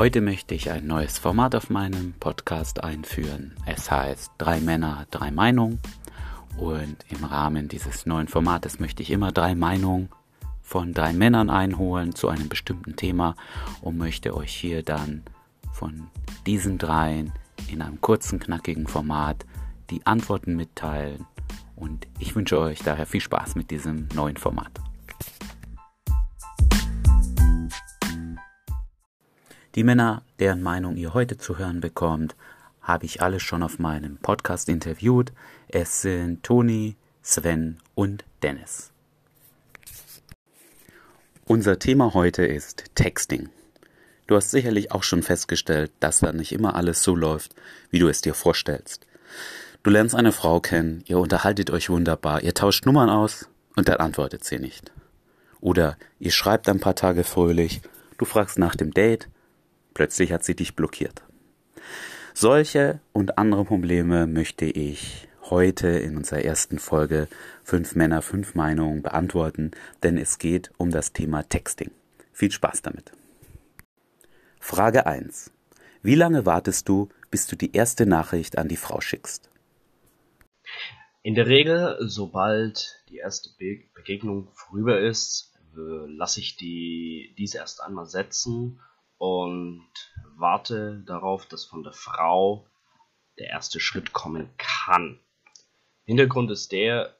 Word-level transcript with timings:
Heute 0.00 0.22
möchte 0.22 0.54
ich 0.54 0.70
ein 0.70 0.86
neues 0.86 1.18
Format 1.18 1.54
auf 1.54 1.68
meinem 1.68 2.14
Podcast 2.18 2.82
einführen. 2.82 3.54
Es 3.66 3.90
heißt 3.90 4.32
Drei 4.38 4.58
Männer, 4.58 5.06
drei 5.10 5.30
Meinungen. 5.30 5.78
Und 6.56 6.96
im 7.10 7.22
Rahmen 7.22 7.68
dieses 7.68 8.06
neuen 8.06 8.26
Formates 8.26 8.80
möchte 8.80 9.02
ich 9.02 9.10
immer 9.10 9.30
drei 9.30 9.54
Meinungen 9.54 10.08
von 10.62 10.94
drei 10.94 11.12
Männern 11.12 11.50
einholen 11.50 12.14
zu 12.14 12.30
einem 12.30 12.48
bestimmten 12.48 12.96
Thema 12.96 13.34
und 13.82 13.98
möchte 13.98 14.34
euch 14.34 14.54
hier 14.54 14.82
dann 14.82 15.22
von 15.70 16.08
diesen 16.46 16.78
dreien 16.78 17.34
in 17.68 17.82
einem 17.82 18.00
kurzen, 18.00 18.40
knackigen 18.40 18.86
Format 18.86 19.44
die 19.90 20.06
Antworten 20.06 20.56
mitteilen. 20.56 21.26
Und 21.76 22.08
ich 22.18 22.34
wünsche 22.34 22.58
euch 22.58 22.78
daher 22.78 23.04
viel 23.04 23.20
Spaß 23.20 23.54
mit 23.54 23.70
diesem 23.70 24.08
neuen 24.14 24.38
Format. 24.38 24.80
Die 29.76 29.84
Männer, 29.84 30.22
deren 30.40 30.62
Meinung 30.62 30.96
ihr 30.96 31.14
heute 31.14 31.38
zu 31.38 31.58
hören 31.58 31.80
bekommt, 31.80 32.34
habe 32.82 33.06
ich 33.06 33.22
alle 33.22 33.38
schon 33.38 33.62
auf 33.62 33.78
meinem 33.78 34.16
Podcast 34.16 34.68
interviewt. 34.68 35.32
Es 35.68 36.02
sind 36.02 36.42
Toni, 36.42 36.96
Sven 37.22 37.78
und 37.94 38.24
Dennis. 38.42 38.90
Unser 41.44 41.78
Thema 41.78 42.14
heute 42.14 42.44
ist 42.44 42.84
Texting. 42.96 43.48
Du 44.26 44.34
hast 44.34 44.50
sicherlich 44.50 44.90
auch 44.90 45.04
schon 45.04 45.22
festgestellt, 45.22 45.92
dass 46.00 46.18
da 46.18 46.32
nicht 46.32 46.50
immer 46.50 46.74
alles 46.74 47.04
so 47.04 47.14
läuft, 47.14 47.54
wie 47.90 48.00
du 48.00 48.08
es 48.08 48.22
dir 48.22 48.34
vorstellst. 48.34 49.06
Du 49.84 49.90
lernst 49.90 50.16
eine 50.16 50.32
Frau 50.32 50.58
kennen, 50.58 51.04
ihr 51.06 51.18
unterhaltet 51.18 51.70
euch 51.70 51.90
wunderbar, 51.90 52.42
ihr 52.42 52.54
tauscht 52.54 52.86
Nummern 52.86 53.08
aus 53.08 53.48
und 53.76 53.88
dann 53.88 53.98
antwortet 53.98 54.42
sie 54.42 54.58
nicht. 54.58 54.90
Oder 55.60 55.96
ihr 56.18 56.32
schreibt 56.32 56.68
ein 56.68 56.80
paar 56.80 56.96
Tage 56.96 57.22
fröhlich, 57.22 57.82
du 58.18 58.24
fragst 58.24 58.58
nach 58.58 58.74
dem 58.74 58.92
Date 58.92 59.28
Plötzlich 59.94 60.32
hat 60.32 60.44
sie 60.44 60.54
dich 60.54 60.76
blockiert. 60.76 61.22
Solche 62.34 63.00
und 63.12 63.38
andere 63.38 63.64
Probleme 63.64 64.26
möchte 64.26 64.64
ich 64.64 65.28
heute 65.42 65.88
in 65.88 66.16
unserer 66.16 66.42
ersten 66.42 66.78
Folge 66.78 67.28
Fünf 67.64 67.96
Männer, 67.96 68.22
fünf 68.22 68.54
Meinungen 68.54 69.02
beantworten, 69.02 69.72
denn 70.02 70.16
es 70.16 70.38
geht 70.38 70.70
um 70.76 70.90
das 70.90 71.12
Thema 71.12 71.42
Texting. 71.42 71.90
Viel 72.32 72.50
Spaß 72.50 72.82
damit. 72.82 73.12
Frage 74.60 75.06
1. 75.06 75.50
Wie 76.02 76.14
lange 76.14 76.46
wartest 76.46 76.88
du, 76.88 77.08
bis 77.30 77.46
du 77.46 77.56
die 77.56 77.72
erste 77.74 78.06
Nachricht 78.06 78.58
an 78.58 78.68
die 78.68 78.76
Frau 78.76 79.00
schickst? 79.00 79.50
In 81.22 81.34
der 81.34 81.46
Regel, 81.46 81.96
sobald 82.00 83.02
die 83.08 83.18
erste 83.18 83.50
Be 83.58 83.82
Begegnung 83.94 84.48
vorüber 84.54 85.00
ist, 85.00 85.52
lasse 85.74 86.40
ich 86.40 86.56
die, 86.56 87.34
diese 87.36 87.58
erst 87.58 87.82
einmal 87.82 88.06
setzen 88.06 88.80
und 89.20 89.86
warte 90.36 91.02
darauf, 91.06 91.44
dass 91.44 91.66
von 91.66 91.82
der 91.82 91.92
Frau 91.92 92.66
der 93.38 93.48
erste 93.48 93.78
Schritt 93.78 94.14
kommen 94.14 94.48
kann. 94.56 95.20
Hintergrund 96.06 96.50
ist 96.50 96.72
der, 96.72 97.14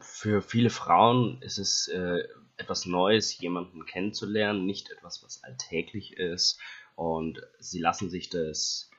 für 0.00 0.42
viele 0.42 0.68
Frauen 0.68 1.40
ist 1.40 1.56
es 1.56 1.88
äh, 1.88 2.28
etwas 2.58 2.84
Neues, 2.84 3.38
jemanden 3.38 3.86
kennenzulernen, 3.86 4.66
nicht 4.66 4.90
etwas, 4.90 5.22
was 5.24 5.42
alltäglich 5.42 6.18
ist. 6.18 6.60
Und 6.96 7.40
sie 7.58 7.80
lassen 7.80 8.10
sich 8.10 8.28
das 8.28 8.90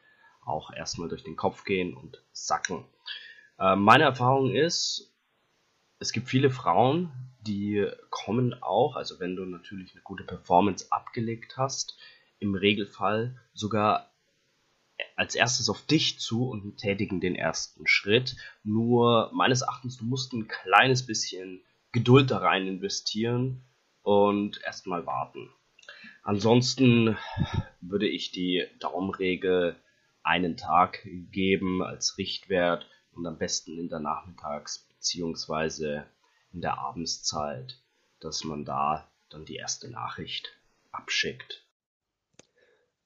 auch 0.43 0.73
erstmal 0.73 1.07
durch 1.07 1.23
den 1.23 1.35
Kopf 1.35 1.65
gehen 1.65 1.95
und 1.95 2.23
sacken. 2.31 2.83
Äh, 3.59 3.75
meine 3.75 4.05
Erfahrung 4.05 4.55
ist, 4.55 5.13
es 5.99 6.11
gibt 6.11 6.29
viele 6.29 6.49
Frauen, 6.49 7.11
die 7.45 7.87
kommen 8.09 8.61
auch, 8.61 8.95
also 8.95 9.19
wenn 9.19 9.35
du 9.35 9.45
natürlich 9.45 9.93
eine 9.93 10.01
gute 10.01 10.23
Performance 10.23 10.87
abgelegt 10.91 11.57
hast, 11.57 11.97
im 12.39 12.55
Regelfall 12.55 13.39
sogar 13.53 14.11
als 15.15 15.35
erstes 15.35 15.69
auf 15.69 15.85
dich 15.85 16.19
zu 16.19 16.47
und 16.49 16.77
tätigen 16.77 17.19
den 17.19 17.35
ersten 17.35 17.87
Schritt. 17.87 18.35
Nur 18.63 19.31
meines 19.33 19.61
Erachtens, 19.61 19.97
du 19.97 20.05
musst 20.05 20.33
ein 20.33 20.47
kleines 20.47 21.05
bisschen 21.05 21.61
Geduld 21.91 22.31
da 22.31 22.39
rein 22.39 22.67
investieren 22.67 23.61
und 24.03 24.61
erstmal 24.63 25.05
warten. 25.05 25.49
Ansonsten 26.23 27.17
würde 27.81 28.07
ich 28.07 28.31
die 28.31 28.65
Daumenregel 28.79 29.75
einen 30.23 30.57
Tag 30.57 31.07
geben 31.31 31.83
als 31.83 32.17
Richtwert 32.17 32.89
und 33.13 33.25
am 33.25 33.37
besten 33.37 33.77
in 33.77 33.89
der 33.89 33.99
Nachmittags- 33.99 34.87
bzw 34.89 36.01
in 36.55 36.61
der 36.61 36.79
Abendszeit, 36.79 37.83
dass 38.21 38.45
man 38.45 38.63
da 38.63 39.11
dann 39.29 39.43
die 39.43 39.57
erste 39.57 39.91
Nachricht 39.91 40.57
abschickt. 40.91 41.67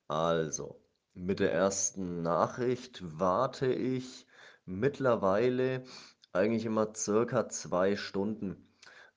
Also, 0.07 0.79
mit 1.15 1.39
der 1.39 1.51
ersten 1.51 2.21
Nachricht 2.21 3.01
warte 3.19 3.73
ich 3.73 4.27
mittlerweile 4.65 5.83
eigentlich 6.31 6.65
immer 6.65 6.93
circa 6.95 7.49
zwei 7.49 7.95
Stunden. 7.95 8.69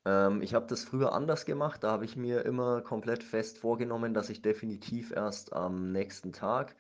Ähm, 0.07 0.41
ich 0.41 0.55
habe 0.55 0.67
das 0.67 0.83
früher 0.83 1.13
anders 1.13 1.45
gemacht, 1.45 1.85
da 1.85 1.93
habe 1.93 2.07
ich 2.07 2.17
mir 2.17 2.47
immer 2.47 2.81
komplett 2.81 3.23
fest 3.23 3.59
vorgenommen, 3.59 4.15
dass 4.15 4.31
ich 4.31 4.41
definitiv 4.41 5.13
erst 5.13 5.53
am 5.53 5.93
nächsten 5.93 6.33
Tag 6.33 6.75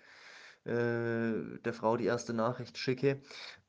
äh, 0.64 1.58
der 1.64 1.72
Frau 1.72 1.96
die 1.96 2.06
erste 2.06 2.32
Nachricht 2.32 2.78
schicke. 2.78 3.20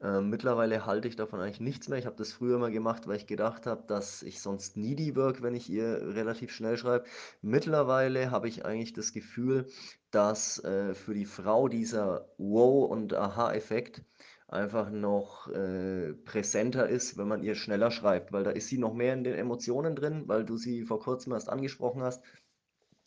Ähm, 0.02 0.30
mittlerweile 0.30 0.86
halte 0.86 1.08
ich 1.08 1.16
davon 1.16 1.40
eigentlich 1.40 1.60
nichts 1.60 1.88
mehr. 1.88 1.98
Ich 1.98 2.06
habe 2.06 2.16
das 2.16 2.32
früher 2.32 2.60
mal 2.60 2.72
gemacht, 2.72 3.08
weil 3.08 3.18
ich 3.18 3.28
gedacht 3.28 3.66
habe, 3.66 3.84
dass 3.88 4.22
ich 4.22 4.42
sonst 4.42 4.78
needy 4.78 5.16
wirke, 5.16 5.42
wenn 5.44 5.56
ich 5.56 5.70
ihr 5.70 6.16
relativ 6.16 6.52
schnell 6.52 6.78
schreibe. 6.78 7.06
Mittlerweile 7.42 8.32
habe 8.32 8.48
ich 8.48 8.66
eigentlich 8.66 8.94
das 8.94 9.14
Gefühl, 9.14 9.68
dass 10.12 10.64
äh, 10.64 10.94
für 10.94 11.14
die 11.14 11.26
Frau 11.26 11.68
dieser 11.68 12.30
Wow- 12.38 12.90
und 12.92 13.14
Aha-Effekt 13.14 14.04
einfach 14.48 14.92
noch 14.92 15.48
äh, 15.48 16.14
präsenter 16.14 16.88
ist, 16.88 17.18
wenn 17.18 17.28
man 17.28 17.42
ihr 17.42 17.56
schneller 17.56 17.90
schreibt, 17.90 18.32
weil 18.32 18.44
da 18.44 18.52
ist 18.52 18.68
sie 18.68 18.78
noch 18.78 18.94
mehr 18.94 19.14
in 19.14 19.24
den 19.24 19.34
Emotionen 19.34 19.96
drin, 19.96 20.28
weil 20.28 20.46
du 20.46 20.58
sie 20.58 20.84
vor 20.84 21.00
kurzem 21.00 21.34
erst 21.34 21.50
angesprochen 21.50 22.04
hast. 22.04 22.24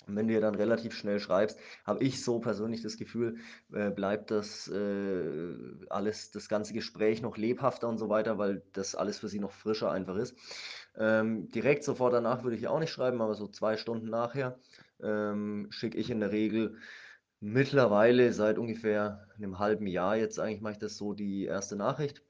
Und 0.07 0.15
wenn 0.17 0.29
du 0.29 0.35
ja 0.35 0.41
dann 0.41 0.55
relativ 0.55 0.95
schnell 0.95 1.19
schreibst, 1.19 1.59
habe 1.85 2.03
ich 2.05 2.23
so 2.23 2.39
persönlich 2.39 2.83
das 2.83 2.97
Gefühl, 2.97 3.39
äh, 3.73 3.91
bleibt 3.91 4.31
das 4.31 4.69
äh, 4.69 5.55
alles, 5.89 6.31
das 6.31 6.49
ganze 6.49 6.73
Gespräch 6.73 7.23
noch 7.23 7.37
lebhafter 7.37 7.89
und 7.89 7.99
so 7.99 8.09
weiter, 8.09 8.39
weil 8.39 8.63
das 8.73 8.95
alles 8.95 9.19
für 9.19 9.29
sie 9.29 9.41
noch 9.41 9.53
frischer 9.53 9.91
einfach 9.91 10.17
ist. 10.17 10.37
Ähm, 10.97 11.49
direkt 11.49 11.85
sofort 11.85 12.15
danach 12.15 12.45
würde 12.45 12.57
ich 12.57 12.69
auch 12.69 12.79
nicht 12.79 12.93
schreiben, 12.93 13.21
aber 13.21 13.35
so 13.35 13.49
zwei 13.49 13.77
Stunden 13.77 14.09
nachher 14.09 14.59
ähm, 15.03 15.67
schicke 15.71 15.99
ich 15.99 16.11
in 16.11 16.21
der 16.21 16.31
Regel 16.33 16.77
mittlerweile 17.41 18.33
seit 18.33 18.59
ungefähr 18.59 19.29
einem 19.37 19.59
halben 19.59 19.87
Jahr 19.87 20.17
jetzt 20.17 20.39
eigentlich 20.39 20.63
mache 20.63 20.73
ich 20.73 20.79
das 20.79 20.97
so 20.97 21.13
die 21.15 21.45
erste 21.45 21.77
Nachricht. 21.77 22.23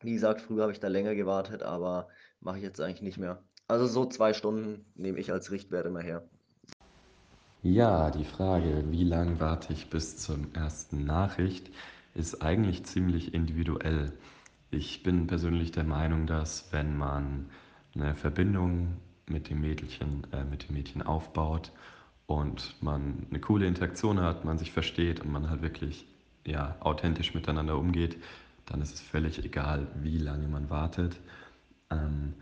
Wie 0.00 0.12
gesagt, 0.12 0.40
früher 0.42 0.62
habe 0.62 0.72
ich 0.72 0.80
da 0.80 0.88
länger 0.88 1.14
gewartet, 1.14 1.62
aber 1.62 2.08
mache 2.40 2.58
ich 2.58 2.64
jetzt 2.64 2.80
eigentlich 2.80 3.02
nicht 3.02 3.18
mehr. 3.18 3.42
Also 3.68 3.86
so 3.86 4.06
zwei 4.06 4.32
Stunden 4.32 4.86
nehme 4.94 5.18
ich 5.18 5.32
als 5.32 5.50
Richtwert 5.50 5.86
immer 5.86 6.00
her. 6.00 6.28
Ja, 7.62 8.10
die 8.10 8.24
Frage, 8.24 8.84
wie 8.90 9.04
lange 9.04 9.40
warte 9.40 9.72
ich 9.72 9.90
bis 9.90 10.16
zur 10.16 10.38
ersten 10.54 11.04
Nachricht, 11.04 11.70
ist 12.14 12.42
eigentlich 12.42 12.84
ziemlich 12.84 13.34
individuell. 13.34 14.12
Ich 14.70 15.02
bin 15.02 15.26
persönlich 15.26 15.72
der 15.72 15.84
Meinung, 15.84 16.26
dass 16.26 16.72
wenn 16.72 16.96
man 16.96 17.46
eine 17.94 18.14
Verbindung 18.14 18.96
mit 19.26 19.50
dem 19.50 19.60
Mädchen, 19.60 20.26
äh, 20.32 20.44
mit 20.44 20.68
dem 20.68 20.74
Mädchen 20.76 21.02
aufbaut 21.02 21.72
und 22.26 22.76
man 22.82 23.26
eine 23.30 23.40
coole 23.40 23.66
Interaktion 23.66 24.20
hat, 24.20 24.44
man 24.44 24.58
sich 24.58 24.72
versteht 24.72 25.20
und 25.20 25.32
man 25.32 25.50
halt 25.50 25.62
wirklich 25.62 26.06
ja, 26.46 26.76
authentisch 26.80 27.34
miteinander 27.34 27.76
umgeht, 27.78 28.16
dann 28.66 28.80
ist 28.82 28.94
es 28.94 29.00
völlig 29.00 29.44
egal, 29.44 29.86
wie 30.02 30.18
lange 30.18 30.46
man 30.48 30.70
wartet. 30.70 31.18
Ähm, 31.90 32.34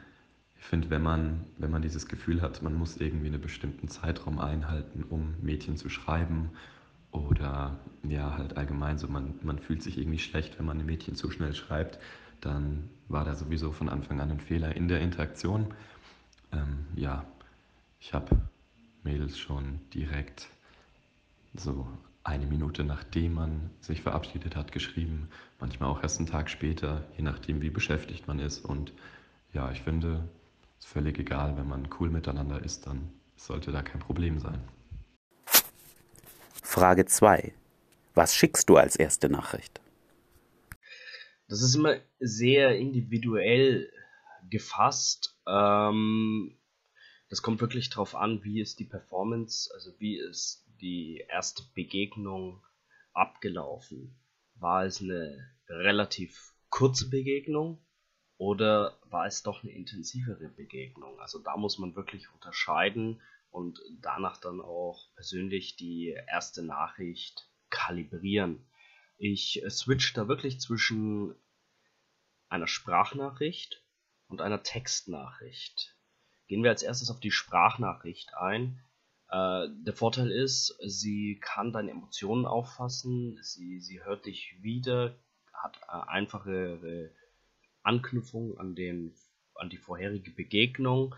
finde, 0.67 0.91
wenn 0.91 1.03
man, 1.03 1.45
wenn 1.59 1.71
man 1.71 1.83
dieses 1.83 2.09
Gefühl 2.09 2.43
hat, 2.43 2.63
man 2.63 2.75
muss 2.75 2.97
irgendwie 2.97 3.27
einen 3.27 3.41
bestimmten 3.41 3.89
Zeitraum 3.89 4.39
einhalten, 4.39 5.05
um 5.09 5.35
Mädchen 5.43 5.77
zu 5.77 5.89
schreiben 5.89 6.51
oder 7.13 7.79
ja, 8.03 8.37
halt 8.37 8.57
allgemein 8.57 8.99
so, 8.99 9.09
man, 9.09 9.35
man 9.43 9.59
fühlt 9.59 9.83
sich 9.83 9.99
irgendwie 9.99 10.19
schlecht, 10.19 10.59
wenn 10.59 10.67
man 10.67 10.79
einem 10.79 10.87
Mädchen 10.87 11.15
zu 11.15 11.31
schnell 11.31 11.55
schreibt, 11.55 11.99
dann 12.41 12.89
war 13.09 13.25
da 13.25 13.35
sowieso 13.35 13.73
von 13.73 13.89
Anfang 13.89 14.21
an 14.21 14.31
ein 14.31 14.41
Fehler 14.41 14.77
in 14.77 14.89
der 14.89 15.01
Interaktion. 15.01 15.75
Ähm, 16.53 16.87
ja, 16.95 17.25
ich 18.01 18.13
habe 18.13 18.37
Mädels 19.03 19.39
schon 19.39 19.81
direkt 19.95 20.49
so 21.55 21.87
eine 22.27 22.47
Minute 22.47 22.83
nachdem 22.83 23.35
man 23.35 23.71
sich 23.81 24.03
verabschiedet 24.03 24.57
hat 24.57 24.73
geschrieben, 24.73 25.29
manchmal 25.61 25.89
auch 25.89 26.03
erst 26.03 26.19
einen 26.19 26.29
Tag 26.29 26.51
später, 26.51 27.05
je 27.17 27.23
nachdem 27.23 27.63
wie 27.63 27.71
beschäftigt 27.71 28.27
man 28.27 28.41
ist. 28.41 28.65
Und 28.65 28.93
ja, 29.53 29.71
ich 29.71 29.83
finde, 29.83 30.29
ist 30.79 30.87
völlig 30.87 31.19
egal, 31.19 31.57
wenn 31.57 31.69
man 31.69 31.89
cool 31.99 32.11
miteinander 32.11 32.63
ist, 32.63 32.87
dann 32.87 33.13
sollte 33.37 33.73
da 33.73 33.83
kein 33.83 34.01
Problem 34.01 34.39
sein. 34.39 34.67
Frage 36.63 37.07
2. 37.07 37.53
Was 38.15 38.35
schickst 38.35 38.69
du 38.69 38.77
als 38.77 38.97
erste 38.97 39.29
Nachricht? 39.29 39.81
Das 41.49 41.63
ist 41.63 41.75
immer 41.75 41.97
sehr 42.19 42.77
individuell 42.77 43.93
gefasst. 44.51 45.39
Ähm, 45.47 46.59
das 47.29 47.43
kommt 47.43 47.61
wirklich 47.61 47.91
darauf 47.91 48.15
an, 48.15 48.43
wie 48.43 48.61
ist 48.61 48.79
die 48.79 48.85
Performance, 48.85 49.71
also 49.75 49.93
wie 49.99 50.19
ist 50.19 50.67
die 50.81 51.25
erste 51.29 51.63
Begegnung 51.75 52.65
abgelaufen? 53.13 54.17
War 54.55 54.85
es 54.85 55.01
eine 55.01 55.37
relativ 55.69 56.55
kurze 56.71 57.09
Begegnung 57.09 57.86
oder 58.39 58.99
war 59.05 59.27
es 59.27 59.43
doch 59.43 59.63
eine 59.63 59.73
intensivere 59.73 60.49
Begegnung? 60.49 61.19
Also 61.21 61.39
da 61.39 61.57
muss 61.57 61.79
man 61.79 61.97
wirklich 61.97 62.33
unterscheiden 62.33 63.21
und 63.51 63.81
danach 64.01 64.39
dann 64.39 64.61
auch 64.61 65.09
persönlich 65.15 65.77
die 65.77 66.09
erste 66.29 66.63
Nachricht 66.63 67.49
kalibrieren. 67.71 68.67
Ich 69.17 69.63
switch 69.71 70.13
da 70.13 70.29
wirklich 70.29 70.61
zwischen 70.61 71.35
einer 72.49 72.67
Sprachnachricht 72.67 73.83
und 74.29 74.41
einer 74.43 74.63
Textnachricht. 74.63 75.97
Gehen 76.47 76.63
wir 76.63 76.71
als 76.71 76.83
erstes 76.83 77.11
auf 77.11 77.21
die 77.21 77.31
Sprachnachricht 77.31 78.35
ein. 78.35 78.81
Äh, 79.29 79.69
der 79.71 79.95
Vorteil 79.95 80.31
ist, 80.31 80.79
sie 80.85 81.41
kann 81.41 81.73
deine 81.73 81.91
Emotionen 81.91 82.47
auffassen, 82.47 83.39
sie, 83.43 83.81
sie 83.81 84.05
hört 84.05 84.27
dich 84.27 84.57
wieder, 84.61 85.19
hat 85.53 85.81
äh, 85.89 86.09
einfache 86.09 87.11
Anknüpfung 87.87 88.59
an, 88.59 88.75
den, 88.75 89.15
an 89.55 89.71
die 89.71 89.77
vorherige 89.77 90.31
Begegnung. 90.31 91.15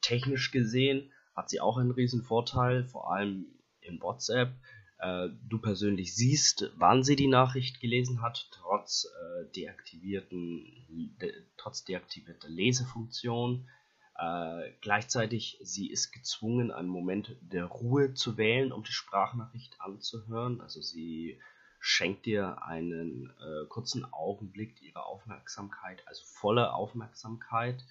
Technisch 0.00 0.50
gesehen 0.50 1.10
hat 1.34 1.50
sie 1.50 1.60
auch 1.60 1.78
einen 1.78 1.90
riesen 1.90 2.22
Vorteil, 2.22 2.84
vor 2.84 3.12
allem 3.12 3.46
in 3.80 4.00
WhatsApp. 4.00 4.52
Äh, 4.98 5.28
du 5.48 5.58
persönlich 5.58 6.14
siehst, 6.14 6.70
wann 6.76 7.02
sie 7.02 7.16
die 7.16 7.28
Nachricht 7.28 7.80
gelesen 7.80 8.20
hat, 8.20 8.48
trotz 8.52 9.06
äh, 9.06 9.50
deaktivierten, 9.52 11.16
de, 11.20 11.32
trotz 11.56 11.84
deaktivierter 11.84 12.48
Lesefunktion. 12.48 13.66
Äh, 14.18 14.72
gleichzeitig, 14.82 15.58
sie 15.62 15.90
ist 15.90 16.12
gezwungen, 16.12 16.70
einen 16.70 16.88
Moment 16.88 17.36
der 17.40 17.64
Ruhe 17.64 18.12
zu 18.12 18.36
wählen, 18.36 18.72
um 18.72 18.84
die 18.84 18.92
Sprachnachricht 18.92 19.80
anzuhören. 19.80 20.60
Also 20.60 20.82
sie 20.82 21.40
schenkt 21.80 22.26
dir 22.26 22.62
einen 22.62 23.30
äh, 23.40 23.66
kurzen 23.68 24.04
Augenblick 24.12 24.80
ihrer 24.82 25.06
Aufmerksamkeit, 25.06 26.06
also 26.06 26.22
volle 26.26 26.74
Aufmerksamkeit. 26.74 27.82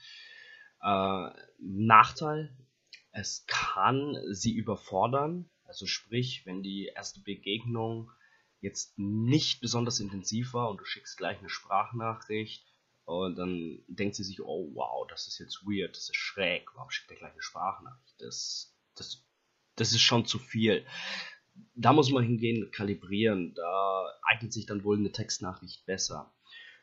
Äh, 0.81 1.29
Nachteil, 1.57 2.55
es 3.11 3.45
kann 3.47 4.15
sie 4.31 4.53
überfordern, 4.53 5.49
also 5.65 5.87
sprich, 5.87 6.45
wenn 6.45 6.61
die 6.61 6.85
erste 6.85 7.19
Begegnung 7.21 8.11
jetzt 8.61 8.97
nicht 8.97 9.59
besonders 9.59 9.99
intensiv 9.99 10.53
war 10.53 10.69
und 10.69 10.77
du 10.77 10.85
schickst 10.85 11.17
gleich 11.17 11.39
eine 11.39 11.49
Sprachnachricht 11.49 12.65
und 13.05 13.37
dann 13.37 13.83
denkt 13.87 14.15
sie 14.15 14.23
sich, 14.23 14.41
oh 14.41 14.69
wow, 14.75 15.07
das 15.07 15.27
ist 15.27 15.39
jetzt 15.39 15.63
weird, 15.63 15.95
das 15.95 16.09
ist 16.09 16.15
schräg, 16.15 16.69
warum 16.75 16.91
schickt 16.91 17.09
er 17.09 17.17
gleich 17.17 17.33
eine 17.33 17.41
Sprachnachricht? 17.41 18.15
Das, 18.19 18.75
das, 18.95 19.25
das 19.75 19.93
ist 19.93 20.01
schon 20.01 20.25
zu 20.25 20.37
viel 20.37 20.85
da 21.75 21.93
muss 21.93 22.11
man 22.11 22.23
hingehen, 22.23 22.71
kalibrieren. 22.71 23.53
Da 23.55 24.05
eignet 24.23 24.53
sich 24.53 24.65
dann 24.65 24.83
wohl 24.83 24.97
eine 24.97 25.11
Textnachricht 25.11 25.85
besser. 25.85 26.33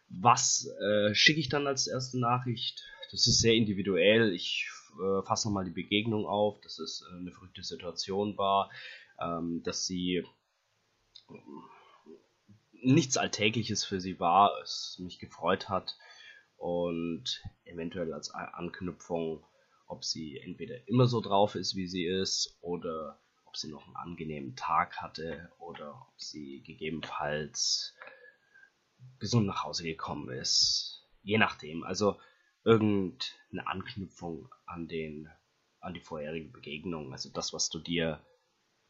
Was 0.08 0.68
äh, 0.80 1.14
schicke 1.14 1.40
ich 1.40 1.48
dann 1.48 1.66
als 1.66 1.86
erste 1.86 2.18
Nachricht? 2.18 2.82
Das 3.10 3.26
ist 3.26 3.40
sehr 3.40 3.54
individuell. 3.54 4.32
Ich 4.32 4.68
äh, 4.94 5.22
fasse 5.22 5.48
nochmal 5.48 5.64
die 5.64 5.70
Begegnung 5.82 6.26
auf, 6.26 6.60
dass 6.60 6.78
es 6.78 7.04
äh, 7.08 7.18
eine 7.18 7.32
verrückte 7.32 7.62
Situation 7.62 8.36
war, 8.38 8.70
ähm, 9.20 9.62
dass 9.64 9.86
sie 9.86 10.24
äh, 11.28 11.34
nichts 12.72 13.16
Alltägliches 13.16 13.84
für 13.84 14.00
sie 14.00 14.20
war, 14.20 14.52
es 14.62 14.98
mich 15.02 15.18
gefreut 15.18 15.68
hat 15.68 15.96
und 16.56 17.42
eventuell 17.64 18.12
als 18.12 18.30
Anknüpfung, 18.30 19.44
ob 19.86 20.04
sie 20.04 20.38
entweder 20.38 20.88
immer 20.88 21.06
so 21.06 21.20
drauf 21.20 21.54
ist, 21.54 21.74
wie 21.74 21.88
sie 21.88 22.04
ist, 22.04 22.58
oder 22.60 23.20
ob 23.56 23.60
sie 23.60 23.68
noch 23.70 23.86
einen 23.86 23.96
angenehmen 23.96 24.54
Tag 24.54 24.98
hatte 24.98 25.50
oder 25.58 25.92
ob 25.92 26.20
sie 26.20 26.62
gegebenenfalls 26.62 27.94
gesund 29.18 29.46
nach 29.46 29.64
Hause 29.64 29.84
gekommen 29.84 30.28
ist. 30.28 31.08
Je 31.22 31.38
nachdem. 31.38 31.82
Also 31.82 32.20
irgendeine 32.64 33.66
Anknüpfung 33.66 34.54
an 34.66 34.88
den 34.88 35.30
an 35.80 35.94
die 35.94 36.00
vorherige 36.00 36.50
Begegnung, 36.50 37.12
also 37.12 37.30
das, 37.30 37.54
was 37.54 37.70
du 37.70 37.78
dir 37.78 38.20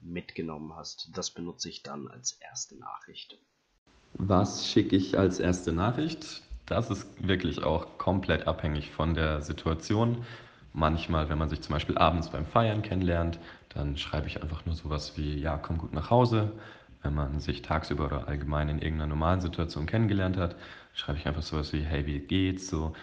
mitgenommen 0.00 0.74
hast, 0.74 1.10
das 1.12 1.30
benutze 1.30 1.68
ich 1.68 1.84
dann 1.84 2.08
als 2.08 2.32
erste 2.32 2.76
Nachricht. 2.76 3.38
Was 4.14 4.66
schicke 4.66 4.96
ich 4.96 5.16
als 5.16 5.38
erste 5.38 5.72
Nachricht? 5.72 6.42
Das 6.64 6.90
ist 6.90 7.06
wirklich 7.24 7.62
auch 7.62 7.98
komplett 7.98 8.48
abhängig 8.48 8.90
von 8.90 9.14
der 9.14 9.42
Situation. 9.42 10.24
Manchmal, 10.76 11.30
wenn 11.30 11.38
man 11.38 11.48
sich 11.48 11.62
zum 11.62 11.72
Beispiel 11.72 11.96
abends 11.96 12.28
beim 12.28 12.44
Feiern 12.44 12.82
kennenlernt, 12.82 13.38
dann 13.70 13.96
schreibe 13.96 14.26
ich 14.26 14.42
einfach 14.42 14.66
nur 14.66 14.74
sowas 14.74 15.16
wie, 15.16 15.38
ja, 15.40 15.56
komm 15.56 15.78
gut 15.78 15.94
nach 15.94 16.10
Hause. 16.10 16.52
Wenn 17.02 17.14
man 17.14 17.40
sich 17.40 17.62
tagsüber 17.62 18.04
oder 18.06 18.28
allgemein 18.28 18.68
in 18.68 18.78
irgendeiner 18.78 19.06
normalen 19.08 19.40
Situation 19.40 19.86
kennengelernt 19.86 20.36
hat, 20.36 20.54
schreibe 20.94 21.18
ich 21.18 21.26
einfach 21.26 21.42
sowas 21.42 21.72
wie, 21.72 21.80
hey, 21.80 22.04
wie 22.06 22.18
geht's? 22.18 22.68
So, 22.68 22.94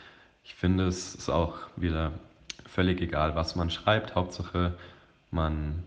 ich 0.43 0.53
finde, 0.53 0.85
es 0.85 1.15
ist 1.15 1.29
auch 1.29 1.55
wieder 1.75 2.11
völlig 2.67 3.01
egal, 3.01 3.35
was 3.35 3.55
man 3.55 3.71
schreibt. 3.71 4.13
Hauptsache, 4.13 4.75
man 5.31 5.83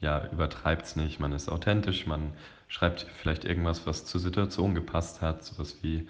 ja, 0.00 0.28
übertreibt 0.32 0.84
es 0.86 0.96
nicht, 0.96 1.20
man 1.20 1.32
ist 1.32 1.48
authentisch, 1.48 2.06
man 2.06 2.32
schreibt 2.68 3.06
vielleicht 3.22 3.46
irgendwas, 3.46 3.86
was 3.86 4.04
zur 4.04 4.20
Situation 4.20 4.74
gepasst 4.74 5.22
hat, 5.22 5.42
sowas 5.42 5.78
wie, 5.82 6.06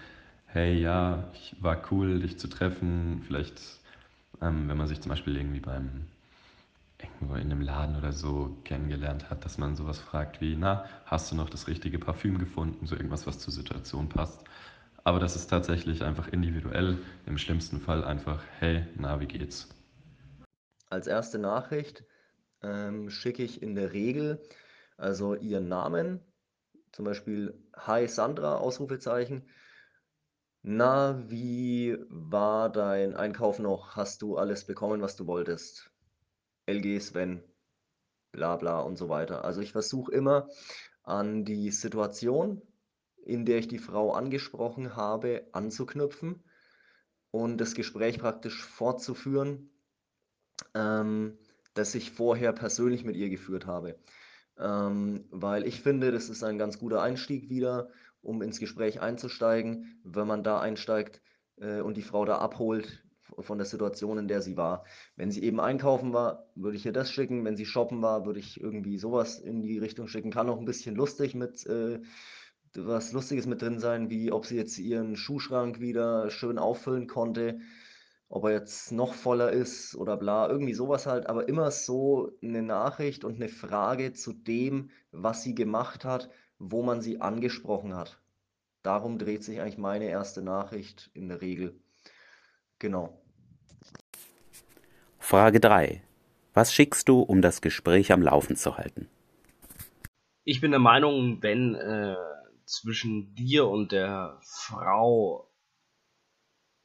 hey, 0.47 0.81
ja, 0.81 1.25
ich 1.35 1.55
war 1.61 1.81
cool, 1.93 2.19
dich 2.19 2.37
zu 2.39 2.49
treffen, 2.49 3.23
vielleicht, 3.27 3.61
ähm, 4.41 4.69
wenn 4.69 4.77
man 4.77 4.87
sich 4.87 5.01
zum 5.01 5.11
Beispiel 5.11 5.37
irgendwie 5.37 5.61
beim 5.61 6.07
irgendwo 6.99 7.35
in 7.35 7.51
einem 7.51 7.63
Laden 7.63 7.97
oder 7.97 8.13
so 8.13 8.57
kennengelernt 8.65 9.31
hat, 9.31 9.45
dass 9.45 9.59
man 9.59 9.75
sowas 9.75 9.99
fragt 9.99 10.41
wie, 10.41 10.55
na, 10.57 10.85
hast 11.07 11.31
du 11.33 11.37
noch 11.37 11.49
das 11.49 11.67
richtige 11.67 11.99
Parfüm 11.99 12.39
gefunden? 12.39 12.87
So 12.87 12.95
irgendwas, 12.95 13.27
was 13.27 13.39
zur 13.39 13.53
Situation 13.53 14.09
passt. 14.09 14.45
Aber 15.03 15.19
das 15.19 15.35
ist 15.35 15.49
tatsächlich 15.49 16.03
einfach 16.03 16.29
individuell. 16.29 16.99
Im 17.27 17.39
schlimmsten 17.39 17.81
Fall 17.81 18.05
einfach, 18.05 18.43
hey, 18.59 18.87
na, 18.97 19.19
wie 19.21 19.27
geht's? 19.27 19.69
Als 20.91 21.07
erste 21.07 21.39
Nachricht 21.39 22.05
ähm, 22.63 23.09
schicke 23.09 23.43
ich 23.43 23.63
in 23.63 23.75
der 23.75 23.93
Regel 23.93 24.43
also 25.01 25.35
ihren 25.35 25.69
Namen, 25.69 26.21
zum 26.93 27.07
Beispiel 27.07 27.55
Hi 27.75 28.07
Sandra, 28.07 28.57
Ausrufezeichen. 28.57 29.49
Na, 30.63 31.25
wie 31.31 31.97
war 32.11 32.71
dein 32.71 33.15
Einkauf 33.17 33.59
noch? 33.59 33.97
Hast 33.97 34.21
du 34.21 34.37
alles 34.37 34.67
bekommen, 34.67 35.01
was 35.01 35.17
du 35.17 35.27
wolltest? 35.27 35.91
LG 36.67 37.01
Sven, 37.01 37.43
bla 38.31 38.57
bla 38.57 38.81
und 38.81 38.99
so 38.99 39.09
weiter. 39.09 39.43
Also 39.45 39.63
ich 39.63 39.73
versuche 39.73 40.13
immer 40.13 40.49
an 41.03 41.47
die 41.47 41.71
Situation, 41.71 42.61
in 43.25 43.47
der 43.47 43.59
ich 43.59 43.69
die 43.69 43.79
Frau 43.79 44.13
angesprochen 44.13 44.97
habe, 44.97 45.49
anzuknüpfen 45.53 46.45
und 47.31 47.59
das 47.59 47.75
Gespräch 47.75 48.19
praktisch 48.19 48.63
fortzuführen, 48.63 49.71
ähm, 50.75 51.39
das 51.73 51.95
ich 51.95 52.11
vorher 52.11 52.53
persönlich 52.53 53.03
mit 53.05 53.17
ihr 53.17 53.31
geführt 53.31 53.65
habe. 53.65 53.99
Ähm, 54.59 55.25
weil 55.31 55.67
ich 55.67 55.81
finde, 55.81 56.13
das 56.13 56.29
ist 56.29 56.45
ein 56.45 56.59
ganz 56.59 56.79
guter 56.79 57.01
Einstieg 57.01 57.49
wieder, 57.49 57.89
um 58.23 58.43
ins 58.43 58.61
Gespräch 58.61 59.01
einzusteigen. 59.01 60.01
Wenn 60.05 60.27
man 60.27 60.43
da 60.43 60.61
einsteigt 60.61 61.21
äh, 61.57 61.81
und 61.81 61.97
die 61.97 62.03
Frau 62.03 62.25
da 62.25 62.39
abholt, 62.39 63.05
von 63.39 63.59
der 63.59 63.67
Situation, 63.67 64.19
in 64.19 64.27
der 64.29 64.43
sie 64.43 64.57
war. 64.57 64.85
Wenn 65.17 65.31
sie 65.31 65.43
eben 65.45 65.61
einkaufen 65.61 66.13
war, 66.13 66.51
würde 66.57 66.77
ich 66.77 66.85
ihr 66.85 66.93
das 66.93 67.13
schicken. 67.13 67.45
Wenn 67.45 67.57
sie 67.57 67.65
shoppen 67.65 68.03
war, 68.03 68.27
würde 68.27 68.41
ich 68.41 68.61
irgendwie 68.61 68.99
sowas 68.99 69.39
in 69.39 69.63
die 69.63 69.79
Richtung 69.79 70.09
schicken. 70.09 70.33
Kann 70.33 70.49
auch 70.51 70.59
ein 70.59 70.65
bisschen 70.65 70.97
lustig 70.97 71.35
mit 71.35 71.65
äh, 71.67 72.01
was 72.75 73.13
Lustiges 73.13 73.47
mit 73.47 73.63
drin 73.63 73.81
sein, 73.81 74.11
wie 74.11 74.31
ob 74.31 74.47
sie 74.47 74.57
jetzt 74.57 74.79
ihren 74.79 75.17
Schuhschrank 75.17 75.81
wieder 75.81 76.31
schön 76.31 76.59
auffüllen 76.59 77.09
konnte, 77.09 77.59
ob 78.29 78.45
er 78.45 78.53
jetzt 78.53 78.93
noch 78.93 79.15
voller 79.15 79.51
ist 79.51 79.97
oder 79.97 80.17
bla, 80.17 80.49
irgendwie 80.49 80.75
sowas 80.75 81.07
halt, 81.07 81.27
aber 81.27 81.49
immer 81.49 81.73
so 81.73 82.31
eine 82.43 82.63
Nachricht 82.63 83.25
und 83.25 83.37
eine 83.37 83.49
Frage 83.49 84.13
zu 84.13 84.33
dem, 84.33 84.91
was 85.11 85.43
sie 85.43 85.55
gemacht 85.55 86.05
hat, 86.05 86.31
wo 86.61 86.83
man 86.83 87.01
sie 87.01 87.21
angesprochen 87.21 87.97
hat. 87.97 88.21
Darum 88.83 89.19
dreht 89.19 89.43
sich 89.43 89.61
eigentlich 89.61 89.79
meine 89.79 90.05
erste 90.05 90.43
Nachricht 90.43 91.11
in 91.15 91.29
der 91.29 91.41
Regel. 91.41 91.81
Genau. 92.79 93.21
Frage 95.19 95.59
3. 95.59 96.03
Was 96.55 96.73
schickst 96.73 97.09
du, 97.09 97.21
um 97.21 97.43
das 97.43 97.61
Gespräch 97.61 98.13
am 98.13 98.23
Laufen 98.23 98.57
zu 98.57 98.77
halten? 98.77 99.09
Ich 100.45 100.61
bin 100.61 100.71
der 100.71 100.81
Meinung, 100.81 101.43
wenn 101.43 101.75
äh, 101.75 102.17
zwischen 102.65 103.35
dir 103.35 103.67
und 103.69 103.93
der 103.93 104.39
Frau 104.43 105.50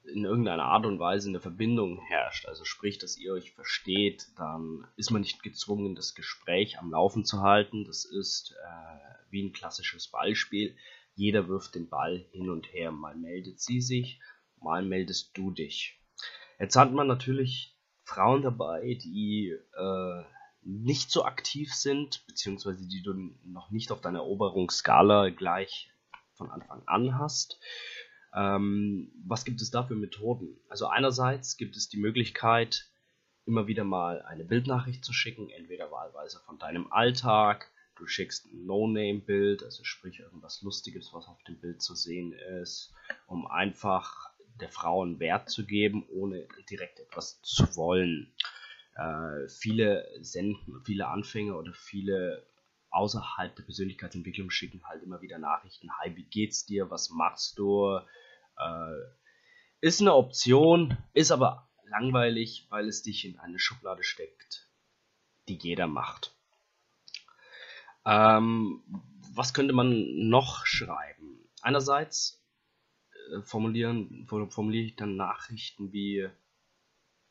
in 0.08 0.26
irgendeiner 0.26 0.66
Art 0.66 0.86
und 0.86 1.00
Weise 1.00 1.30
eine 1.30 1.40
Verbindung 1.40 2.00
herrscht, 2.00 2.46
also 2.46 2.64
sprich, 2.64 2.98
dass 2.98 3.18
ihr 3.18 3.34
euch 3.34 3.52
versteht, 3.54 4.28
dann 4.38 4.88
ist 4.96 5.12
man 5.12 5.22
nicht 5.22 5.44
gezwungen, 5.44 5.96
das 5.96 6.16
Gespräch 6.16 6.80
am 6.80 6.92
Laufen 6.92 7.26
zu 7.26 7.42
halten. 7.42 7.86
Das 7.86 8.06
ist 8.06 8.56
äh, 8.64 9.32
wie 9.32 9.44
ein 9.44 9.54
klassisches 9.54 10.08
Ballspiel. 10.08 10.76
Jeder 11.16 11.48
wirft 11.48 11.76
den 11.76 11.90
Ball 11.90 12.26
hin 12.32 12.50
und 12.50 12.72
her. 12.74 12.92
Mal 12.92 13.16
meldet 13.16 13.60
sie 13.60 13.82
sich, 13.82 14.20
mal 14.62 14.84
meldest 14.84 15.38
du 15.38 15.52
dich. 15.52 16.00
Jetzt 16.60 16.76
hat 16.76 16.92
man 16.92 17.08
natürlich 17.08 17.76
Frauen 18.04 18.42
dabei, 18.42 18.98
die 19.02 19.56
äh, 19.78 20.24
nicht 20.62 21.12
so 21.12 21.26
aktiv 21.26 21.74
sind, 21.74 22.26
beziehungsweise 22.28 22.88
die 22.88 23.02
du 23.02 23.14
noch 23.44 23.72
nicht 23.72 23.92
auf 23.92 24.02
deiner 24.02 24.20
Eroberungsskala 24.20 25.30
gleich 25.30 25.92
von 26.34 26.50
Anfang 26.52 26.82
an 26.88 27.18
hast. 27.18 27.60
Ähm, 28.36 29.12
was 29.26 29.46
gibt 29.46 29.62
es 29.62 29.72
da 29.72 29.84
für 29.84 29.96
Methoden? 29.96 30.58
Also 30.68 30.88
einerseits 30.88 31.56
gibt 31.56 31.78
es 31.78 31.88
die 31.88 31.98
Möglichkeit, 31.98 32.90
immer 33.46 33.68
wieder 33.68 33.84
mal 33.84 34.22
eine 34.24 34.44
Bildnachricht 34.44 35.06
zu 35.06 35.14
schicken, 35.14 35.50
entweder 35.50 35.92
wahlweise 35.92 36.40
von 36.46 36.60
deinem 36.60 36.92
Alltag, 36.92 37.72
du 37.96 38.06
schickst 38.08 38.48
ein 38.48 38.66
No-Name-Bild, 38.66 39.64
also 39.64 39.84
sprich 39.84 40.20
irgendwas 40.20 40.62
Lustiges, 40.64 41.14
was 41.14 41.28
auf 41.28 41.42
dem 41.44 41.60
Bild 41.60 41.82
zu 41.82 41.96
sehen 41.96 42.34
ist, 42.62 42.94
um 43.28 43.48
einfach 43.48 44.32
der 44.60 44.70
Frau 44.70 45.04
einen 45.04 45.20
Wert 45.20 45.50
zu 45.50 45.66
geben, 45.66 46.06
ohne 46.10 46.48
direkt 46.70 47.00
etwas 47.00 47.42
zu 47.42 47.76
wollen. 47.78 48.34
Äh, 48.96 49.48
viele 49.48 50.08
senden, 50.22 50.82
viele 50.84 51.08
Anfänger 51.08 51.58
oder 51.58 51.74
viele 51.74 52.46
außerhalb 52.90 53.56
der 53.56 53.64
Persönlichkeitsentwicklung 53.64 54.50
schicken 54.50 54.82
halt 54.86 55.04
immer 55.04 55.22
wieder 55.22 55.38
Nachrichten. 55.38 55.90
Hi, 56.00 56.16
wie 56.16 56.24
geht's 56.24 56.66
dir? 56.66 56.90
Was 56.90 57.10
machst 57.10 57.60
du? 57.60 58.00
Äh, 58.58 58.96
ist 59.82 60.02
eine 60.02 60.14
Option, 60.14 60.98
ist 61.14 61.32
aber 61.32 61.70
langweilig, 61.84 62.68
weil 62.70 62.88
es 62.88 63.04
dich 63.04 63.26
in 63.26 63.38
eine 63.40 63.60
Schublade 63.60 64.04
steckt, 64.04 64.70
die 65.48 65.58
jeder 65.58 65.88
macht. 65.88 66.36
Ähm, 68.06 68.84
was 69.34 69.54
könnte 69.54 69.74
man 69.74 70.28
noch 70.30 70.66
schreiben? 70.66 71.50
Einerseits 71.62 72.44
äh, 73.32 73.42
formulieren, 73.42 74.26
formuliere 74.28 74.86
ich 74.86 74.96
dann 74.96 75.16
Nachrichten 75.16 75.92
wie, 75.92 76.30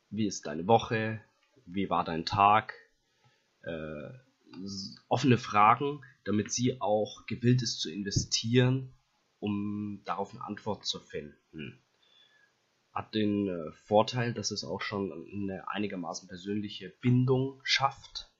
wie 0.09 0.27
ist 0.27 0.45
deine 0.45 0.67
Woche, 0.67 1.21
wie 1.65 1.89
war 1.89 2.03
dein 2.03 2.25
Tag, 2.25 2.73
äh, 3.63 4.09
offene 5.07 5.37
Fragen, 5.37 6.03
damit 6.23 6.51
sie 6.51 6.79
auch 6.81 7.25
gewillt 7.25 7.61
ist 7.61 7.79
zu 7.79 7.91
investieren, 7.91 8.93
um 9.45 10.01
darauf 10.05 10.31
eine 10.31 10.43
Antwort 10.43 10.85
zu 10.87 10.99
finden. 10.99 11.79
Hat 12.91 13.13
den 13.13 13.47
äh, 13.47 13.71
Vorteil, 13.73 14.33
dass 14.33 14.49
es 14.49 14.63
auch 14.63 14.81
schon 14.81 15.11
eine 15.11 15.67
einigermaßen 15.67 16.27
persönliche 16.27 16.89
Bindung 16.89 17.61
schafft. 17.63 18.31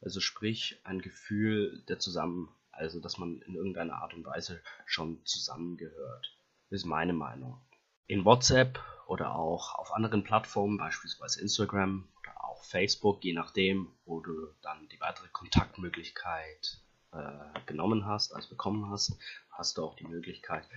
Also 0.00 0.20
sprich 0.20 0.80
ein 0.84 1.02
Gefühl 1.02 1.84
der 1.88 1.98
zusammen, 1.98 2.48
also 2.70 3.00
dass 3.00 3.18
man 3.18 3.42
in 3.42 3.54
irgendeiner 3.54 3.96
Art 3.96 4.14
und 4.14 4.24
Weise 4.24 4.62
schon 4.86 5.22
zusammengehört. 5.26 6.34
Ist 6.70 6.86
meine 6.86 7.12
Meinung. 7.12 7.60
In 8.06 8.24
WhatsApp 8.24 8.80
oder 9.06 9.34
auch 9.34 9.74
auf 9.74 9.92
anderen 9.92 10.24
Plattformen, 10.24 10.78
beispielsweise 10.78 11.42
Instagram, 11.42 12.08
auch 12.40 12.64
Facebook, 12.64 13.22
je 13.22 13.34
nachdem, 13.34 13.92
wo 14.06 14.20
du 14.20 14.32
dann 14.62 14.88
die 14.88 15.00
weitere 15.00 15.28
Kontaktmöglichkeit 15.28 16.80
äh, 17.16 17.60
genommen 17.66 18.06
hast, 18.06 18.34
also 18.34 18.48
bekommen 18.48 18.90
hast, 18.90 19.18
hast 19.56 19.78
du 19.78 19.84
auch 19.84 19.96
die 19.96 20.06
Möglichkeit, 20.06 20.68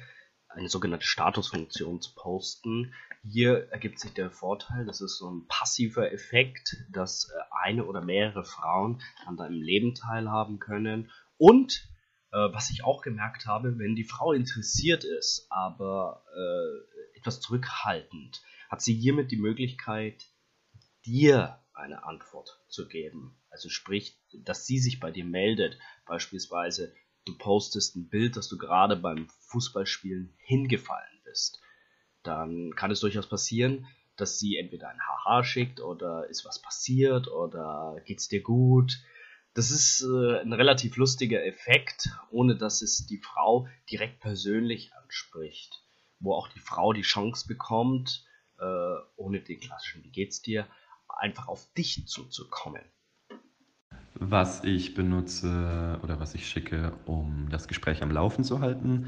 eine 0.50 0.70
sogenannte 0.70 1.06
Statusfunktion 1.06 2.02
zu 2.02 2.14
posten. 2.16 2.94
Hier 3.24 3.72
ergibt 3.72 4.00
sich 4.00 4.14
der 4.14 4.32
Vorteil, 4.32 4.86
das 4.86 5.02
ist 5.02 5.18
so 5.18 5.30
ein 5.30 5.48
passiver 5.48 6.12
Effekt, 6.12 6.78
dass 6.92 7.30
äh, 7.30 7.34
eine 7.52 7.86
oder 7.86 8.02
mehrere 8.02 8.44
Frauen 8.44 9.02
an 9.26 9.38
deinem 9.38 9.62
Leben 9.62 9.94
teilhaben 9.94 10.60
können. 10.60 11.12
Und 11.38 11.88
äh, 12.32 12.38
was 12.38 12.72
ich 12.72 12.84
auch 12.84 13.02
gemerkt 13.02 13.46
habe, 13.46 13.78
wenn 13.78 13.96
die 13.96 14.04
Frau 14.04 14.32
interessiert 14.32 15.04
ist, 15.04 15.48
aber 15.50 16.24
äh, 16.36 17.18
etwas 17.18 17.42
zurückhaltend, 17.42 18.42
hat 18.70 18.82
sie 18.82 18.94
hiermit 18.94 19.32
die 19.32 19.38
Möglichkeit, 19.38 20.28
dir 21.06 21.60
eine 21.74 22.04
Antwort 22.04 22.60
zu 22.68 22.88
geben. 22.88 23.38
Also 23.50 23.70
sprich, 23.70 24.18
dass 24.34 24.66
sie 24.66 24.80
sich 24.80 25.00
bei 25.00 25.12
dir 25.12 25.26
meldet. 25.26 25.78
Beispielsweise, 26.06 26.94
du 27.30 27.38
postest 27.38 27.96
ein 27.96 28.10
Bild, 28.10 28.36
dass 28.36 28.50
du 28.50 28.58
gerade 28.58 28.96
beim 28.96 29.28
Fußballspielen 29.48 30.34
hingefallen 30.38 31.22
bist. 31.24 31.62
Dann 32.24 32.74
kann 32.76 32.92
es 32.92 33.00
durchaus 33.00 33.28
passieren, 33.28 33.88
dass 34.18 34.40
sie 34.40 34.58
entweder 34.58 34.90
ein 34.90 35.00
Haha 35.00 35.44
schickt 35.44 35.80
oder 35.80 36.28
ist 36.28 36.46
was 36.46 36.62
passiert 36.62 37.28
oder 37.28 38.02
geht's 38.06 38.28
dir 38.28 38.42
gut. 38.42 39.00
Das 39.54 39.72
ist 39.72 40.02
äh, 40.02 40.40
ein 40.40 40.54
relativ 40.54 40.98
lustiger 40.98 41.46
Effekt, 41.46 42.10
ohne 42.30 42.56
dass 42.56 42.82
es 42.82 43.08
die 43.08 43.18
Frau 43.18 43.68
direkt 43.90 44.20
persönlich 44.20 44.94
anspricht. 44.96 45.84
Wo 46.20 46.34
auch 46.34 46.50
die 46.50 46.60
Frau 46.60 46.92
die 46.94 47.02
Chance 47.02 47.48
bekommt, 47.48 48.26
äh, 48.60 48.96
ohne 49.16 49.40
den 49.40 49.60
klassischen 49.60 50.04
Wie 50.04 50.12
geht's 50.12 50.42
dir, 50.42 50.68
einfach 51.08 51.48
auf 51.48 51.72
dich 51.74 52.06
zuzukommen. 52.08 52.84
Was 54.20 54.64
ich 54.66 54.96
benutze 54.96 55.98
oder 56.04 56.20
was 56.20 56.36
ich 56.36 56.46
schicke, 56.48 56.92
um 57.06 57.48
das 57.50 57.70
Gespräch 57.70 58.04
am 58.04 58.12
Laufen 58.12 58.44
zu 58.44 58.60
halten, 58.60 59.08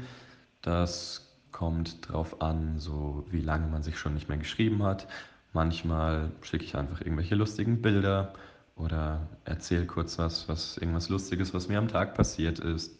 das 0.62 1.28
kommt 1.52 2.08
darauf 2.08 2.40
an, 2.40 2.78
so 2.78 3.26
wie 3.30 3.42
lange 3.42 3.66
man 3.66 3.82
sich 3.82 3.98
schon 3.98 4.14
nicht 4.14 4.30
mehr 4.30 4.38
geschrieben 4.38 4.82
hat. 4.82 5.06
Manchmal 5.52 6.32
schicke 6.40 6.64
ich 6.64 6.76
einfach 6.76 7.02
irgendwelche 7.02 7.34
lustigen 7.34 7.82
Bilder 7.82 8.32
oder 8.74 9.28
erzähle 9.44 9.84
kurz 9.84 10.18
was, 10.18 10.48
was 10.48 10.78
irgendwas 10.78 11.10
Lustiges, 11.10 11.52
was 11.52 11.68
mir 11.68 11.78
am 11.78 11.88
Tag 11.88 12.14
passiert 12.14 12.58
ist. 12.58 12.98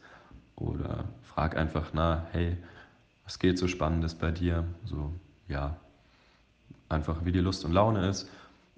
Oder 0.54 1.06
frage 1.22 1.56
einfach, 1.56 1.92
na, 1.94 2.26
hey, 2.32 2.58
was 3.24 3.38
geht 3.38 3.58
so 3.58 3.68
Spannendes 3.68 4.14
bei 4.14 4.30
dir? 4.30 4.64
So, 4.84 5.14
ja, 5.48 5.78
einfach 6.90 7.24
wie 7.24 7.32
die 7.32 7.40
Lust 7.40 7.64
und 7.64 7.72
Laune 7.72 8.06
ist. 8.06 8.28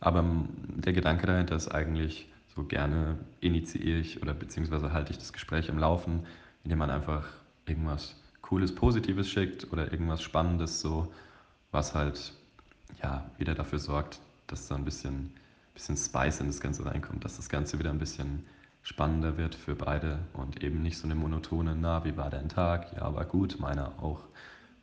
Aber 0.00 0.24
der 0.68 0.92
Gedanke 0.92 1.26
dahinter 1.26 1.56
ist 1.56 1.68
eigentlich, 1.68 2.28
so 2.54 2.64
gerne 2.64 3.18
initiiere 3.40 3.98
ich 3.98 4.22
oder 4.22 4.34
beziehungsweise 4.34 4.92
halte 4.92 5.12
ich 5.12 5.18
das 5.18 5.32
Gespräch 5.32 5.68
im 5.68 5.78
Laufen, 5.78 6.26
indem 6.62 6.78
man 6.78 6.90
einfach 6.90 7.26
irgendwas 7.66 8.16
Cooles, 8.42 8.74
Positives 8.74 9.28
schickt 9.28 9.72
oder 9.72 9.90
irgendwas 9.90 10.22
Spannendes, 10.22 10.80
so, 10.80 11.12
was 11.72 11.94
halt 11.94 12.32
ja 13.02 13.30
wieder 13.38 13.54
dafür 13.54 13.78
sorgt, 13.78 14.20
dass 14.46 14.68
da 14.68 14.74
ein 14.74 14.84
bisschen, 14.84 15.32
bisschen 15.72 15.96
Spice 15.96 16.40
in 16.40 16.46
das 16.46 16.60
Ganze 16.60 16.84
reinkommt, 16.86 17.24
dass 17.24 17.36
das 17.36 17.48
Ganze 17.48 17.78
wieder 17.78 17.90
ein 17.90 17.98
bisschen 17.98 18.44
spannender 18.82 19.38
wird 19.38 19.54
für 19.54 19.74
beide 19.74 20.18
und 20.34 20.62
eben 20.62 20.82
nicht 20.82 20.98
so 20.98 21.06
eine 21.06 21.14
monotone, 21.14 21.74
na, 21.74 22.04
wie 22.04 22.16
war 22.16 22.28
dein 22.28 22.50
Tag? 22.50 22.92
Ja, 22.94 23.14
war 23.14 23.24
gut, 23.24 23.58
meiner 23.58 23.92
auch. 24.02 24.20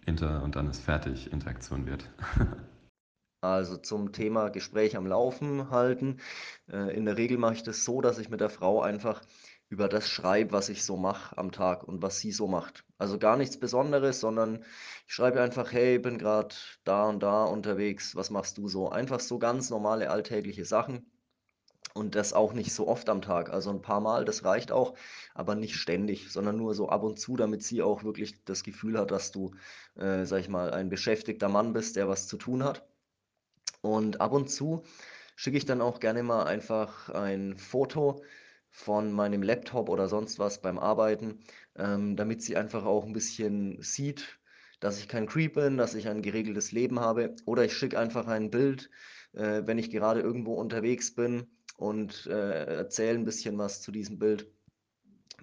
Inter 0.08 0.42
und 0.42 0.56
dann 0.56 0.68
ist 0.68 0.82
fertig, 0.82 1.32
Interaktion 1.32 1.86
wird. 1.86 2.10
Also 3.42 3.78
zum 3.78 4.12
Thema 4.12 4.50
Gespräch 4.50 4.96
am 4.96 5.08
Laufen 5.08 5.72
halten. 5.72 6.20
Äh, 6.72 6.96
in 6.96 7.06
der 7.06 7.18
Regel 7.18 7.38
mache 7.40 7.56
ich 7.56 7.64
das 7.64 7.84
so, 7.84 8.00
dass 8.02 8.20
ich 8.20 8.30
mit 8.30 8.40
der 8.40 8.50
Frau 8.52 8.82
einfach 8.82 9.22
über 9.68 9.88
das 9.90 10.08
schreibe, 10.08 10.52
was 10.52 10.70
ich 10.70 10.86
so 10.86 10.96
mache 10.98 11.38
am 11.38 11.52
Tag 11.52 11.84
und 11.84 12.02
was 12.04 12.20
sie 12.20 12.32
so 12.32 12.48
macht. 12.48 12.86
Also 13.00 13.18
gar 13.18 13.38
nichts 13.38 13.58
Besonderes, 13.60 14.20
sondern 14.20 14.64
ich 15.08 15.14
schreibe 15.14 15.42
einfach, 15.42 15.72
hey, 15.72 15.98
bin 15.98 16.18
gerade 16.20 16.54
da 16.84 17.06
und 17.10 17.24
da 17.24 17.46
unterwegs, 17.46 18.16
was 18.16 18.30
machst 18.30 18.58
du 18.60 18.68
so? 18.68 18.90
Einfach 18.90 19.20
so 19.20 19.40
ganz 19.40 19.70
normale 19.72 20.12
alltägliche 20.12 20.66
Sachen 20.66 21.10
und 21.96 22.16
das 22.16 22.34
auch 22.34 22.54
nicht 22.54 22.74
so 22.74 22.88
oft 22.88 23.10
am 23.10 23.22
Tag. 23.24 23.50
Also 23.52 23.72
ein 23.72 23.82
paar 23.82 24.02
Mal, 24.02 24.26
das 24.26 24.46
reicht 24.46 24.72
auch, 24.72 24.96
aber 25.34 25.56
nicht 25.56 25.76
ständig, 25.78 26.32
sondern 26.32 26.58
nur 26.58 26.76
so 26.76 26.90
ab 26.90 27.04
und 27.04 27.20
zu, 27.20 27.38
damit 27.38 27.64
sie 27.64 27.82
auch 27.82 28.04
wirklich 28.04 28.44
das 28.46 28.64
Gefühl 28.64 29.00
hat, 29.00 29.10
dass 29.12 29.32
du, 29.32 29.56
äh, 29.96 30.26
sag 30.26 30.42
ich 30.42 30.50
mal, 30.50 30.72
ein 30.72 30.90
beschäftigter 30.90 31.50
Mann 31.50 31.74
bist, 31.74 31.96
der 31.96 32.08
was 32.08 32.28
zu 32.28 32.38
tun 32.38 32.64
hat. 32.64 32.86
Und 33.82 34.22
ab 34.22 34.32
und 34.32 34.50
zu 34.50 34.84
schicke 35.36 35.58
ich 35.58 35.66
dann 35.66 35.82
auch 35.82 36.00
gerne 36.00 36.24
mal 36.24 36.44
einfach 36.44 37.10
ein 37.10 37.58
Foto 37.58 38.24
von 38.70 39.12
meinem 39.12 39.44
Laptop 39.44 39.90
oder 39.90 40.08
sonst 40.08 40.40
was 40.40 40.62
beim 40.62 40.80
Arbeiten, 40.80 41.40
ähm, 41.76 42.16
damit 42.16 42.42
sie 42.42 42.56
einfach 42.56 42.86
auch 42.86 43.06
ein 43.06 43.14
bisschen 43.14 43.82
sieht, 43.82 44.40
dass 44.80 44.98
ich 44.98 45.08
kein 45.08 45.28
Creep 45.28 45.56
bin, 45.56 45.78
dass 45.78 45.94
ich 45.94 46.08
ein 46.08 46.22
geregeltes 46.22 46.72
Leben 46.72 47.00
habe. 47.00 47.36
Oder 47.46 47.66
ich 47.66 47.74
schicke 47.74 48.00
einfach 48.00 48.28
ein 48.28 48.50
Bild, 48.50 48.90
äh, 49.34 49.64
wenn 49.66 49.78
ich 49.78 49.90
gerade 49.92 50.22
irgendwo 50.22 50.54
unterwegs 50.56 51.14
bin 51.14 51.48
und 51.78 52.28
äh, 52.28 52.66
erzähle 52.78 53.20
ein 53.20 53.26
bisschen 53.26 53.58
was 53.58 53.82
zu 53.82 53.92
diesem 53.92 54.20
Bild. 54.20 54.48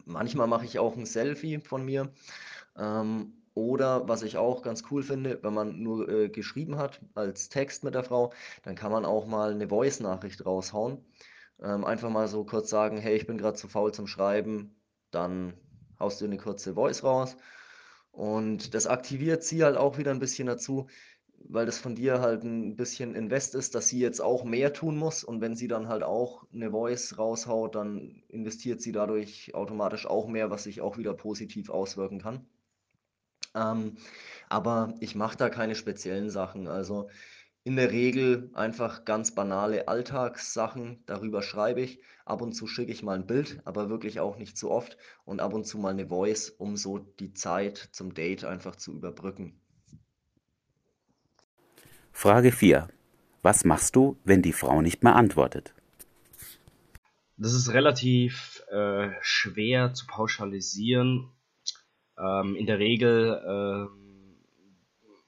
Manchmal 0.05 0.47
mache 0.47 0.65
ich 0.65 0.79
auch 0.79 0.97
ein 0.97 1.07
Selfie 1.07 1.59
von 1.61 1.85
mir. 1.85 2.13
Ähm, 2.77 3.38
oder 3.59 4.07
was 4.09 4.23
ich 4.23 4.37
auch 4.37 4.63
ganz 4.63 4.85
cool 4.91 5.03
finde, 5.03 5.41
wenn 5.43 5.53
man 5.53 5.83
nur 5.83 6.09
äh, 6.09 6.29
geschrieben 6.29 6.79
hat 6.79 7.01
als 7.15 7.49
Text 7.49 7.83
mit 7.83 7.95
der 7.95 8.05
Frau, 8.05 8.33
dann 8.63 8.77
kann 8.77 8.93
man 8.93 9.05
auch 9.05 9.27
mal 9.27 9.51
eine 9.51 9.69
Voice-Nachricht 9.69 10.47
raushauen. 10.47 11.05
Ähm, 11.61 11.85
einfach 11.85 12.09
mal 12.09 12.29
so 12.29 12.45
kurz 12.45 12.71
sagen, 12.71 12.99
hey, 12.99 13.17
ich 13.17 13.27
bin 13.27 13.37
gerade 13.37 13.57
zu 13.57 13.67
faul 13.67 13.93
zum 13.93 14.07
Schreiben, 14.07 14.77
dann 15.11 15.55
haust 15.99 16.21
du 16.21 16.27
eine 16.27 16.37
kurze 16.37 16.75
Voice 16.75 17.03
raus. 17.03 17.37
Und 18.13 18.75
das 18.75 18.87
aktiviert 18.87 19.43
sie 19.43 19.65
halt 19.65 19.77
auch 19.77 19.99
wieder 19.99 20.13
ein 20.13 20.21
bisschen 20.21 20.47
dazu, 20.47 20.87
weil 21.41 21.67
das 21.67 21.79
von 21.79 21.97
dir 21.97 22.21
halt 22.21 22.45
ein 22.45 22.77
bisschen 22.77 23.17
Invest 23.17 23.57
ist, 23.57 23.75
dass 23.75 23.89
sie 23.89 23.99
jetzt 23.99 24.21
auch 24.21 24.45
mehr 24.45 24.73
tun 24.73 24.97
muss. 24.97 25.25
Und 25.25 25.41
wenn 25.41 25.57
sie 25.57 25.67
dann 25.67 25.89
halt 25.89 26.05
auch 26.05 26.47
eine 26.53 26.71
Voice 26.71 27.19
raushaut, 27.19 27.75
dann 27.75 28.23
investiert 28.29 28.81
sie 28.81 28.93
dadurch 28.93 29.53
automatisch 29.55 30.07
auch 30.07 30.29
mehr, 30.29 30.49
was 30.51 30.63
sich 30.63 30.81
auch 30.81 30.97
wieder 30.97 31.15
positiv 31.15 31.71
auswirken 31.71 32.21
kann. 32.21 32.47
Ähm, 33.55 33.97
aber 34.49 34.95
ich 35.01 35.15
mache 35.15 35.37
da 35.37 35.49
keine 35.49 35.75
speziellen 35.75 36.31
Sachen. 36.31 36.69
Also 36.69 37.09
in 37.65 37.77
der 37.77 37.91
Regel 37.91 38.51
einfach 38.55 39.05
ganz 39.05 39.35
banale 39.35 39.89
Alltagssachen, 39.89 41.03
darüber 41.07 41.43
schreibe 41.43 41.83
ich. 41.83 42.01
Ab 42.25 42.41
und 42.41 42.53
zu 42.53 42.67
schicke 42.67 42.93
ich 42.93 43.03
mal 43.03 43.15
ein 43.15 43.27
Bild, 43.27 43.61
aber 43.65 43.89
wirklich 43.91 44.21
auch 44.21 44.39
nicht 44.39 44.57
zu 44.57 44.71
oft 44.71 44.97
und 45.25 45.41
ab 45.41 45.53
und 45.53 45.67
zu 45.67 45.79
mal 45.79 45.91
eine 45.91 46.09
Voice, 46.09 46.51
um 46.51 46.77
so 46.77 46.99
die 46.99 47.33
Zeit 47.35 47.89
zum 47.93 48.15
Date 48.15 48.45
einfach 48.45 48.77
zu 48.77 48.93
überbrücken. 48.93 49.61
Frage 52.13 52.53
4. 52.53 52.89
Was 53.43 53.65
machst 53.65 53.97
du, 53.97 54.17
wenn 54.25 54.43
die 54.43 54.53
Frau 54.53 54.83
nicht 54.83 55.05
mehr 55.05 55.15
antwortet? 55.15 55.75
Das 57.37 57.55
ist 57.55 57.73
relativ 57.73 58.65
äh, 58.71 59.11
schwer 59.21 59.95
zu 59.95 60.07
pauschalisieren. 60.07 61.31
Ähm, 62.19 62.57
in 62.57 62.67
der 62.67 62.79
Regel 62.79 63.43
ähm, 63.47 64.09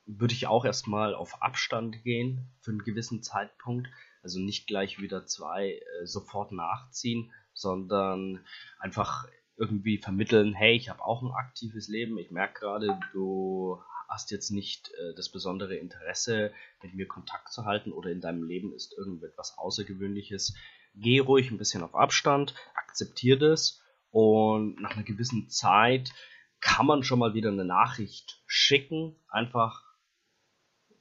würde 0.07 0.35
ich 0.35 0.47
auch 0.47 0.65
erstmal 0.65 1.15
auf 1.15 1.43
Abstand 1.43 2.03
gehen 2.03 2.49
für 2.61 2.73
einen 2.73 2.85
gewissen 2.85 3.23
Zeitpunkt. 3.23 3.89
Also 4.23 4.41
nicht 4.41 4.67
gleich 4.67 5.01
wieder 5.01 5.27
zwei 5.27 5.73
äh, 5.73 6.07
sofort 6.07 6.53
nachziehen, 6.53 7.33
sondern 7.55 8.45
einfach 8.79 9.27
irgendwie 9.57 9.99
vermitteln, 9.99 10.55
hey, 10.55 10.75
ich 10.75 10.89
habe 10.89 11.05
auch 11.05 11.23
ein 11.23 11.33
aktives 11.33 11.89
Leben. 11.89 12.19
Ich 12.19 12.31
merke 12.31 12.61
gerade, 12.61 12.99
du 13.13 13.79
hast 14.09 14.31
jetzt 14.31 14.51
nicht 14.51 14.91
äh, 14.91 15.15
das 15.15 15.31
besondere 15.31 15.77
Interesse, 15.77 16.53
mit 16.83 16.95
mir 16.95 17.07
Kontakt 17.07 17.53
zu 17.53 17.65
halten 17.65 17.93
oder 17.93 18.11
in 18.11 18.21
deinem 18.21 18.43
Leben 18.43 18.73
ist 18.75 18.97
irgendetwas 18.97 19.57
Außergewöhnliches. 19.57 20.55
Geh 20.95 21.21
ruhig 21.21 21.51
ein 21.51 21.59
bisschen 21.59 21.83
auf 21.83 21.95
Abstand, 21.95 22.55
akzeptiere 22.75 23.39
das 23.39 23.81
und 24.11 24.81
nach 24.81 24.97
einer 24.97 25.05
gewissen 25.05 25.49
Zeit 25.49 26.13
kann 26.61 26.87
man 26.87 27.03
schon 27.03 27.19
mal 27.19 27.35
wieder 27.35 27.51
eine 27.51 27.65
Nachricht 27.65 28.43
schicken. 28.47 29.17
Einfach 29.29 29.85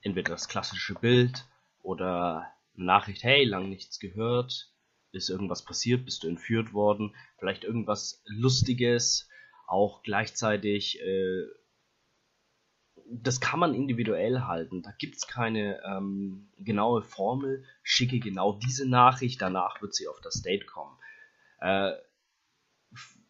entweder 0.02 0.32
das 0.32 0.48
klassische 0.48 0.96
Bild 0.96 1.46
oder 1.82 2.52
eine 2.76 2.86
Nachricht, 2.86 3.24
hey, 3.24 3.44
lang 3.44 3.70
nichts 3.70 4.00
gehört, 4.00 4.72
ist 5.12 5.30
irgendwas 5.30 5.66
passiert, 5.66 6.06
bist 6.06 6.24
du 6.24 6.28
entführt 6.28 6.74
worden, 6.74 7.16
vielleicht 7.38 7.64
irgendwas 7.64 8.22
Lustiges, 8.26 9.28
auch 9.68 10.04
gleichzeitig 10.04 11.00
äh, 11.02 11.46
das 13.12 13.40
kann 13.40 13.60
man 13.60 13.74
individuell 13.74 14.42
halten. 14.42 14.82
Da 14.82 14.92
gibt 14.92 15.16
es 15.18 15.28
keine 15.28 15.82
ähm, 15.84 16.50
genaue 16.60 17.02
Formel. 17.02 17.66
Schicke 17.82 18.20
genau 18.20 18.54
diese 18.54 18.88
Nachricht, 18.88 19.42
danach 19.42 19.82
wird 19.82 19.96
sie 19.96 20.08
auf 20.08 20.22
das 20.22 20.42
Date 20.42 20.68
kommen. 20.68 20.98
Äh, 21.60 21.94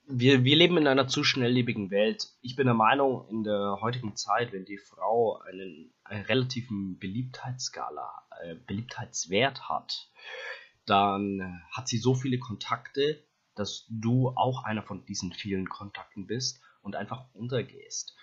wir, 0.10 0.44
wir 0.44 0.56
leben 0.56 0.78
in 0.78 0.88
einer 0.88 1.08
zu 1.08 1.24
schnelllebigen 1.24 1.92
Welt. 1.92 2.30
Ich 2.42 2.56
bin 2.56 2.66
der 2.66 2.74
Meinung, 2.74 3.28
in 3.30 3.44
der 3.44 3.78
heutigen 3.82 4.16
Zeit, 4.16 4.52
wenn 4.52 4.66
die 4.66 4.78
Frau 4.78 5.40
einen, 5.40 5.94
einen 6.04 6.26
relativen 6.26 7.00
Beliebtheitsskala, 7.00 8.12
äh, 8.42 8.56
Beliebtheitswert 8.68 9.70
hat, 9.70 10.10
dann 10.86 11.62
hat 11.72 11.88
sie 11.88 11.98
so 11.98 12.16
viele 12.16 12.40
Kontakte, 12.40 13.24
dass 13.56 13.86
du 13.90 14.30
auch 14.30 14.64
einer 14.64 14.84
von 14.84 15.06
diesen 15.06 15.32
vielen 15.32 15.70
Kontakten 15.70 16.28
bist 16.28 16.62
und 16.82 16.96
einfach 16.96 17.26
untergehst 17.34 18.16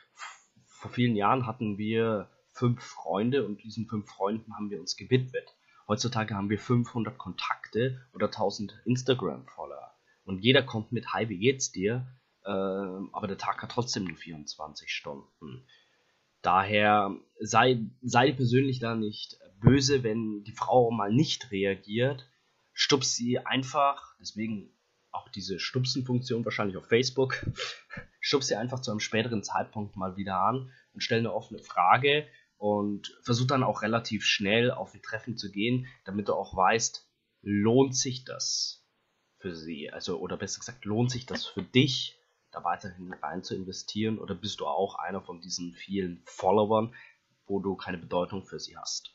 vor 0.76 0.90
vielen 0.90 1.16
Jahren 1.16 1.46
hatten 1.46 1.78
wir 1.78 2.30
fünf 2.52 2.82
Freunde 2.82 3.44
und 3.44 3.62
diesen 3.62 3.86
fünf 3.86 4.08
Freunden 4.08 4.54
haben 4.54 4.70
wir 4.70 4.80
uns 4.80 4.96
gewidmet. 4.96 5.54
Heutzutage 5.88 6.34
haben 6.34 6.50
wir 6.50 6.58
500 6.58 7.16
Kontakte 7.18 8.00
oder 8.12 8.26
1000 8.26 8.82
Instagram-Follower. 8.84 9.85
Und 10.26 10.40
jeder 10.40 10.62
kommt 10.62 10.92
mit 10.92 11.12
Hi, 11.14 11.28
wie 11.28 11.38
geht's 11.38 11.70
dir? 11.70 12.06
Äh, 12.44 12.50
aber 12.50 13.28
der 13.28 13.38
Tag 13.38 13.62
hat 13.62 13.70
trotzdem 13.70 14.04
nur 14.04 14.16
24 14.16 14.92
Stunden. 14.92 15.64
Daher 16.42 17.16
sei, 17.40 17.80
sei 18.02 18.32
persönlich 18.32 18.80
da 18.80 18.96
nicht 18.96 19.38
böse, 19.60 20.02
wenn 20.02 20.42
die 20.42 20.52
Frau 20.52 20.90
mal 20.90 21.12
nicht 21.12 21.52
reagiert. 21.52 22.28
Stups 22.72 23.14
sie 23.14 23.38
einfach, 23.38 24.16
deswegen 24.20 24.76
auch 25.12 25.28
diese 25.28 25.60
Stupsen-Funktion 25.60 26.44
wahrscheinlich 26.44 26.76
auf 26.76 26.88
Facebook. 26.88 27.46
Schub 28.20 28.42
sie 28.42 28.56
einfach 28.56 28.80
zu 28.80 28.90
einem 28.90 29.00
späteren 29.00 29.44
Zeitpunkt 29.44 29.96
mal 29.96 30.16
wieder 30.16 30.40
an 30.40 30.72
und 30.92 31.02
stell 31.02 31.20
eine 31.20 31.32
offene 31.32 31.62
Frage 31.62 32.26
und 32.58 33.16
versuch 33.22 33.46
dann 33.46 33.62
auch 33.62 33.82
relativ 33.82 34.24
schnell 34.24 34.72
auf 34.72 34.92
ein 34.92 35.02
Treffen 35.02 35.36
zu 35.36 35.52
gehen, 35.52 35.86
damit 36.04 36.28
du 36.28 36.34
auch 36.34 36.56
weißt, 36.56 37.08
lohnt 37.42 37.96
sich 37.96 38.24
das 38.24 38.85
für 39.46 39.54
sie? 39.54 39.92
Also, 39.92 40.18
oder 40.18 40.36
besser 40.36 40.58
gesagt, 40.58 40.84
lohnt 40.84 41.12
sich 41.12 41.24
das 41.24 41.46
für 41.46 41.62
dich, 41.62 42.18
da 42.50 42.64
weiterhin 42.64 43.12
rein 43.12 43.44
zu 43.44 43.54
investieren? 43.54 44.18
Oder 44.18 44.34
bist 44.34 44.58
du 44.58 44.66
auch 44.66 44.96
einer 44.96 45.20
von 45.20 45.40
diesen 45.40 45.72
vielen 45.72 46.20
Followern, 46.24 46.92
wo 47.46 47.60
du 47.60 47.76
keine 47.76 47.98
Bedeutung 47.98 48.44
für 48.44 48.58
sie 48.58 48.76
hast? 48.76 49.14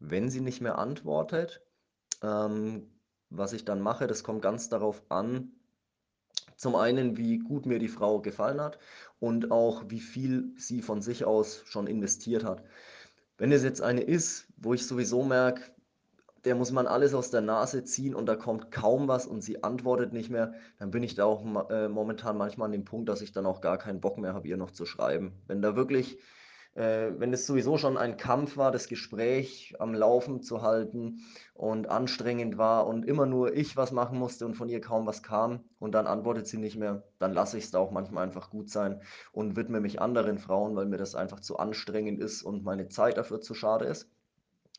Wenn 0.00 0.30
sie 0.30 0.40
nicht 0.40 0.60
mehr 0.60 0.78
antwortet, 0.78 1.62
ähm, 2.22 2.90
was 3.30 3.52
ich 3.52 3.64
dann 3.64 3.80
mache, 3.80 4.08
das 4.08 4.24
kommt 4.24 4.42
ganz 4.42 4.68
darauf 4.68 5.00
an, 5.08 5.52
zum 6.56 6.74
einen, 6.74 7.16
wie 7.16 7.38
gut 7.38 7.66
mir 7.66 7.78
die 7.78 7.88
Frau 7.88 8.20
gefallen 8.20 8.60
hat 8.60 8.80
und 9.20 9.52
auch 9.52 9.84
wie 9.90 10.00
viel 10.00 10.52
sie 10.56 10.82
von 10.82 11.02
sich 11.02 11.24
aus 11.24 11.62
schon 11.66 11.86
investiert 11.86 12.42
hat. 12.42 12.64
Wenn 13.38 13.52
es 13.52 13.62
jetzt 13.62 13.80
eine 13.80 14.02
ist, 14.02 14.48
wo 14.56 14.74
ich 14.74 14.86
sowieso 14.86 15.22
merke, 15.22 15.62
der 16.44 16.54
muss 16.54 16.72
man 16.72 16.86
alles 16.86 17.14
aus 17.14 17.30
der 17.30 17.40
Nase 17.40 17.84
ziehen 17.84 18.14
und 18.14 18.26
da 18.26 18.36
kommt 18.36 18.70
kaum 18.70 19.08
was 19.08 19.26
und 19.26 19.42
sie 19.42 19.62
antwortet 19.62 20.12
nicht 20.12 20.30
mehr, 20.30 20.54
dann 20.78 20.90
bin 20.90 21.02
ich 21.02 21.14
da 21.14 21.24
auch 21.24 21.44
äh, 21.70 21.88
momentan 21.88 22.36
manchmal 22.36 22.66
an 22.66 22.72
dem 22.72 22.84
Punkt, 22.84 23.08
dass 23.08 23.22
ich 23.22 23.32
dann 23.32 23.46
auch 23.46 23.60
gar 23.60 23.78
keinen 23.78 24.00
Bock 24.00 24.18
mehr 24.18 24.34
habe, 24.34 24.48
ihr 24.48 24.56
noch 24.56 24.70
zu 24.70 24.84
schreiben. 24.84 25.32
Wenn 25.46 25.62
da 25.62 25.76
wirklich 25.76 26.18
äh, 26.74 27.12
wenn 27.18 27.32
es 27.34 27.46
sowieso 27.46 27.76
schon 27.76 27.98
ein 27.98 28.16
Kampf 28.16 28.56
war, 28.56 28.72
das 28.72 28.88
Gespräch 28.88 29.74
am 29.78 29.94
Laufen 29.94 30.42
zu 30.42 30.62
halten 30.62 31.20
und 31.54 31.88
anstrengend 31.90 32.56
war 32.56 32.86
und 32.86 33.04
immer 33.04 33.26
nur 33.26 33.54
ich 33.54 33.76
was 33.76 33.92
machen 33.92 34.18
musste 34.18 34.46
und 34.46 34.54
von 34.54 34.68
ihr 34.70 34.80
kaum 34.80 35.06
was 35.06 35.22
kam 35.22 35.60
und 35.78 35.92
dann 35.92 36.06
antwortet 36.06 36.46
sie 36.46 36.56
nicht 36.56 36.76
mehr, 36.78 37.02
dann 37.18 37.34
lasse 37.34 37.58
ich 37.58 37.64
es 37.64 37.70
da 37.72 37.78
auch 37.78 37.90
manchmal 37.90 38.24
einfach 38.24 38.48
gut 38.50 38.70
sein 38.70 39.02
und 39.32 39.56
widme 39.56 39.80
mich 39.80 40.00
anderen 40.00 40.38
Frauen, 40.38 40.74
weil 40.74 40.86
mir 40.86 40.96
das 40.96 41.14
einfach 41.14 41.40
zu 41.40 41.58
anstrengend 41.58 42.20
ist 42.20 42.42
und 42.42 42.64
meine 42.64 42.88
Zeit 42.88 43.18
dafür 43.18 43.40
zu 43.40 43.54
schade 43.54 43.84
ist. 43.84 44.08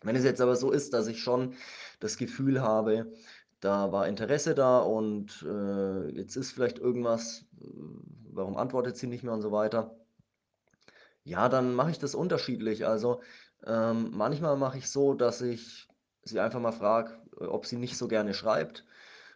Wenn 0.04 0.16
es 0.16 0.24
jetzt 0.24 0.42
aber 0.42 0.56
so 0.56 0.72
ist, 0.72 0.94
dass 0.94 1.08
ich 1.08 1.22
schon 1.22 1.56
das 2.00 2.18
Gefühl 2.18 2.62
habe, 2.62 3.14
da 3.60 3.92
war 3.92 4.08
Interesse 4.08 4.56
da 4.56 4.80
und 4.80 5.46
äh, 5.48 6.10
jetzt 6.10 6.36
ist 6.36 6.52
vielleicht 6.52 6.80
irgendwas, 6.80 7.46
äh, 7.62 7.66
warum 8.32 8.58
antwortet 8.58 8.98
sie 8.98 9.08
nicht 9.08 9.24
mehr 9.24 9.34
und 9.34 9.42
so 9.42 9.52
weiter, 9.52 9.96
ja, 11.24 11.48
dann 11.48 11.74
mache 11.74 11.92
ich 11.92 12.00
das 12.00 12.16
unterschiedlich. 12.16 12.86
Also, 12.86 13.22
ähm, 13.66 14.12
manchmal 14.14 14.58
mache 14.58 14.78
ich 14.78 14.90
so, 14.90 15.14
dass 15.14 15.42
ich 15.42 15.88
sie 16.24 16.40
einfach 16.40 16.60
mal 16.60 16.74
frage, 16.74 17.18
ob 17.38 17.66
sie 17.66 17.78
nicht 17.78 17.98
so 17.98 18.08
gerne 18.08 18.34
schreibt. 18.34 18.86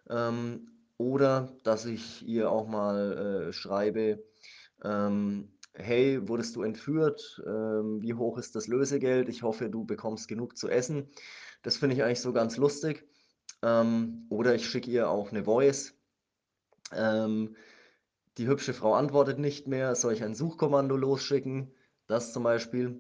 Ähm, 0.09 0.71
oder 0.97 1.55
dass 1.63 1.85
ich 1.85 2.27
ihr 2.27 2.51
auch 2.51 2.67
mal 2.67 3.47
äh, 3.49 3.53
schreibe, 3.53 4.23
ähm, 4.83 5.56
hey, 5.77 6.27
wurdest 6.27 6.55
du 6.55 6.63
entführt? 6.63 7.41
Ähm, 7.45 8.01
wie 8.01 8.13
hoch 8.13 8.37
ist 8.37 8.55
das 8.55 8.67
Lösegeld? 8.67 9.29
Ich 9.29 9.43
hoffe, 9.43 9.69
du 9.69 9.85
bekommst 9.85 10.27
genug 10.27 10.57
zu 10.57 10.69
essen. 10.69 11.09
Das 11.61 11.77
finde 11.77 11.95
ich 11.95 12.03
eigentlich 12.03 12.21
so 12.21 12.33
ganz 12.33 12.57
lustig. 12.57 13.05
Ähm, 13.61 14.25
oder 14.29 14.55
ich 14.55 14.67
schicke 14.67 14.91
ihr 14.91 15.09
auch 15.09 15.31
eine 15.31 15.43
Voice. 15.43 15.93
Ähm, 16.93 17.55
die 18.37 18.47
hübsche 18.47 18.73
Frau 18.73 18.93
antwortet 18.93 19.39
nicht 19.39 19.67
mehr. 19.67 19.95
Soll 19.95 20.13
ich 20.13 20.23
ein 20.23 20.35
Suchkommando 20.35 20.95
losschicken? 20.95 21.71
Das 22.07 22.33
zum 22.33 22.43
Beispiel. 22.43 22.99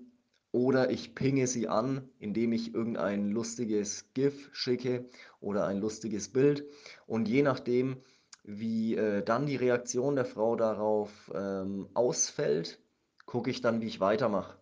Oder 0.51 0.89
ich 0.89 1.13
pinge 1.13 1.45
sie 1.45 1.67
an, 1.67 2.09
indem 2.19 2.53
ich 2.53 2.73
irgendein 2.73 3.29
lustiges 3.29 4.13
GIF 4.13 4.49
schicke 4.53 5.09
oder 5.39 5.65
ein 5.67 5.77
lustiges 5.77 6.29
Bild. 6.29 6.65
Und 7.05 7.27
je 7.27 7.43
nachdem, 7.43 8.01
wie 8.47 8.95
äh, 8.95 9.21
dann 9.23 9.45
die 9.45 9.57
Reaktion 9.57 10.15
der 10.15 10.25
Frau 10.25 10.55
darauf 10.55 11.31
ähm, 11.35 11.89
ausfällt, 11.93 12.79
gucke 13.25 13.49
ich 13.51 13.61
dann, 13.61 13.81
wie 13.81 13.87
ich 13.87 13.99
weitermache. 13.99 14.57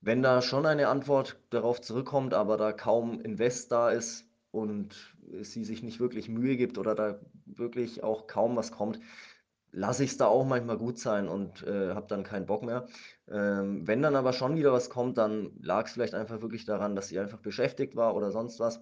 Wenn 0.00 0.22
da 0.22 0.42
schon 0.42 0.66
eine 0.66 0.88
Antwort 0.88 1.38
darauf 1.50 1.80
zurückkommt, 1.80 2.34
aber 2.34 2.56
da 2.56 2.72
kaum 2.72 3.20
Invest 3.20 3.70
da 3.70 3.90
ist 3.90 4.26
und 4.50 5.14
sie 5.42 5.64
sich 5.64 5.82
nicht 5.82 6.00
wirklich 6.00 6.28
Mühe 6.28 6.56
gibt 6.56 6.78
oder 6.78 6.94
da 6.94 7.20
wirklich 7.46 8.02
auch 8.02 8.26
kaum 8.26 8.56
was 8.56 8.72
kommt, 8.72 9.00
lasse 9.70 10.04
ich 10.04 10.12
es 10.12 10.16
da 10.16 10.26
auch 10.26 10.46
manchmal 10.46 10.78
gut 10.78 10.98
sein 10.98 11.28
und 11.28 11.62
äh, 11.64 11.94
habe 11.94 12.06
dann 12.08 12.22
keinen 12.22 12.46
Bock 12.46 12.62
mehr. 12.62 12.86
Ähm, 13.28 13.86
wenn 13.86 14.02
dann 14.02 14.16
aber 14.16 14.32
schon 14.32 14.56
wieder 14.56 14.72
was 14.72 14.88
kommt, 14.88 15.18
dann 15.18 15.50
lag 15.60 15.86
es 15.86 15.92
vielleicht 15.92 16.14
einfach 16.14 16.40
wirklich 16.40 16.64
daran, 16.64 16.96
dass 16.96 17.08
sie 17.08 17.18
einfach 17.18 17.38
beschäftigt 17.38 17.96
war 17.96 18.14
oder 18.14 18.30
sonst 18.30 18.60
was, 18.60 18.80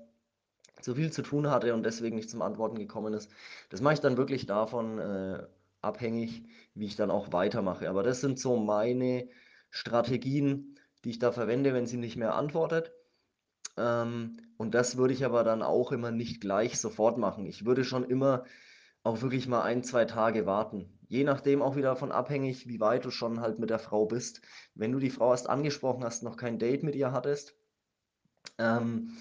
zu 0.80 0.94
viel 0.94 1.12
zu 1.12 1.22
tun 1.22 1.50
hatte 1.50 1.74
und 1.74 1.84
deswegen 1.84 2.16
nicht 2.16 2.30
zum 2.30 2.42
Antworten 2.42 2.78
gekommen 2.78 3.14
ist. 3.14 3.30
Das 3.70 3.80
mache 3.80 3.94
ich 3.94 4.00
dann 4.00 4.16
wirklich 4.16 4.46
davon 4.46 4.98
äh, 4.98 5.46
abhängig, 5.80 6.44
wie 6.74 6.86
ich 6.86 6.96
dann 6.96 7.10
auch 7.10 7.32
weitermache. 7.32 7.88
Aber 7.88 8.02
das 8.02 8.20
sind 8.20 8.38
so 8.38 8.56
meine 8.56 9.28
Strategien, 9.70 10.78
die 11.04 11.10
ich 11.10 11.18
da 11.18 11.32
verwende, 11.32 11.74
wenn 11.74 11.86
sie 11.86 11.96
nicht 11.96 12.16
mehr 12.16 12.34
antwortet. 12.34 12.92
Ähm, 13.76 14.38
und 14.56 14.74
das 14.74 14.96
würde 14.96 15.14
ich 15.14 15.24
aber 15.24 15.44
dann 15.44 15.62
auch 15.62 15.92
immer 15.92 16.10
nicht 16.10 16.40
gleich 16.40 16.80
sofort 16.80 17.18
machen. 17.18 17.46
Ich 17.46 17.64
würde 17.64 17.84
schon 17.84 18.04
immer 18.04 18.44
auch 19.02 19.20
wirklich 19.22 19.48
mal 19.48 19.62
ein, 19.62 19.82
zwei 19.82 20.04
Tage 20.04 20.46
warten. 20.46 20.98
Je 21.08 21.24
nachdem 21.24 21.60
auch 21.60 21.76
wieder 21.76 21.90
davon 21.90 22.12
abhängig, 22.12 22.68
wie 22.68 22.80
weit 22.80 23.04
du 23.04 23.10
schon 23.10 23.40
halt 23.40 23.58
mit 23.58 23.70
der 23.70 23.78
Frau 23.78 24.06
bist. 24.06 24.40
Wenn 24.74 24.92
du 24.92 24.98
die 24.98 25.10
Frau 25.10 25.32
erst 25.32 25.48
angesprochen 25.48 26.04
hast, 26.04 26.22
noch 26.22 26.36
kein 26.36 26.58
Date 26.58 26.84
mit 26.84 26.94
ihr 26.94 27.12
hattest, 27.12 27.54
ähm, 28.58 29.16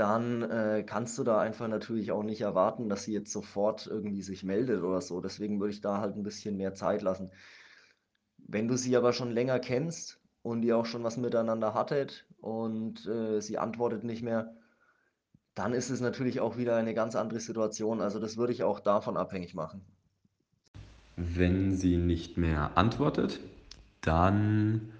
dann 0.00 0.42
äh, 0.42 0.82
kannst 0.82 1.18
du 1.18 1.24
da 1.24 1.40
einfach 1.40 1.68
natürlich 1.68 2.10
auch 2.10 2.22
nicht 2.22 2.40
erwarten, 2.40 2.88
dass 2.88 3.04
sie 3.04 3.12
jetzt 3.12 3.30
sofort 3.30 3.86
irgendwie 3.86 4.22
sich 4.22 4.42
meldet 4.42 4.82
oder 4.82 5.02
so. 5.02 5.20
Deswegen 5.20 5.60
würde 5.60 5.74
ich 5.74 5.82
da 5.82 6.00
halt 6.00 6.16
ein 6.16 6.22
bisschen 6.22 6.56
mehr 6.56 6.72
Zeit 6.72 7.02
lassen. 7.02 7.30
Wenn 8.38 8.66
du 8.66 8.78
sie 8.78 8.96
aber 8.96 9.12
schon 9.12 9.30
länger 9.30 9.58
kennst 9.58 10.18
und 10.42 10.62
ihr 10.62 10.78
auch 10.78 10.86
schon 10.86 11.04
was 11.04 11.18
miteinander 11.18 11.74
hattet 11.74 12.26
und 12.40 13.06
äh, 13.06 13.40
sie 13.42 13.58
antwortet 13.58 14.02
nicht 14.02 14.22
mehr, 14.22 14.54
dann 15.54 15.74
ist 15.74 15.90
es 15.90 16.00
natürlich 16.00 16.40
auch 16.40 16.56
wieder 16.56 16.76
eine 16.76 16.94
ganz 16.94 17.14
andere 17.14 17.40
Situation. 17.40 18.00
Also 18.00 18.18
das 18.20 18.38
würde 18.38 18.54
ich 18.54 18.62
auch 18.62 18.80
davon 18.80 19.18
abhängig 19.18 19.54
machen. 19.54 19.84
Wenn 21.16 21.76
sie 21.76 21.98
nicht 21.98 22.38
mehr 22.38 22.70
antwortet, 22.78 23.38
dann, 24.00 24.92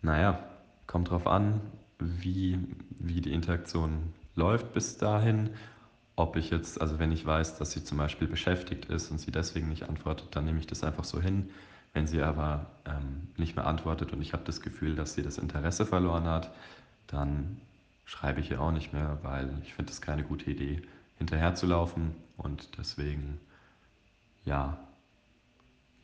naja, 0.00 0.44
kommt 0.88 1.10
drauf 1.10 1.28
an, 1.28 1.60
wie, 2.00 2.58
wie 2.98 3.20
die 3.20 3.32
Interaktion 3.32 4.12
läuft 4.34 4.72
bis 4.72 4.98
dahin. 4.98 5.50
Ob 6.14 6.36
ich 6.36 6.50
jetzt, 6.50 6.80
also 6.80 6.98
wenn 6.98 7.10
ich 7.10 7.24
weiß, 7.24 7.58
dass 7.58 7.72
sie 7.72 7.84
zum 7.84 7.98
Beispiel 7.98 8.28
beschäftigt 8.28 8.86
ist 8.86 9.10
und 9.10 9.18
sie 9.18 9.30
deswegen 9.30 9.68
nicht 9.68 9.88
antwortet, 9.88 10.28
dann 10.36 10.44
nehme 10.44 10.60
ich 10.60 10.66
das 10.66 10.84
einfach 10.84 11.04
so 11.04 11.20
hin. 11.20 11.50
Wenn 11.94 12.06
sie 12.06 12.22
aber 12.22 12.66
ähm, 12.86 13.28
nicht 13.36 13.56
mehr 13.56 13.66
antwortet 13.66 14.12
und 14.12 14.22
ich 14.22 14.32
habe 14.32 14.44
das 14.44 14.60
Gefühl, 14.60 14.94
dass 14.94 15.14
sie 15.14 15.22
das 15.22 15.38
Interesse 15.38 15.86
verloren 15.86 16.24
hat, 16.24 16.50
dann 17.06 17.60
schreibe 18.04 18.40
ich 18.40 18.50
ihr 18.50 18.60
auch 18.60 18.72
nicht 18.72 18.92
mehr, 18.92 19.18
weil 19.22 19.50
ich 19.62 19.74
finde 19.74 19.92
es 19.92 20.00
keine 20.00 20.22
gute 20.22 20.50
Idee, 20.50 20.82
hinterherzulaufen 21.16 22.14
und 22.36 22.78
deswegen, 22.78 23.38
ja, 24.44 24.78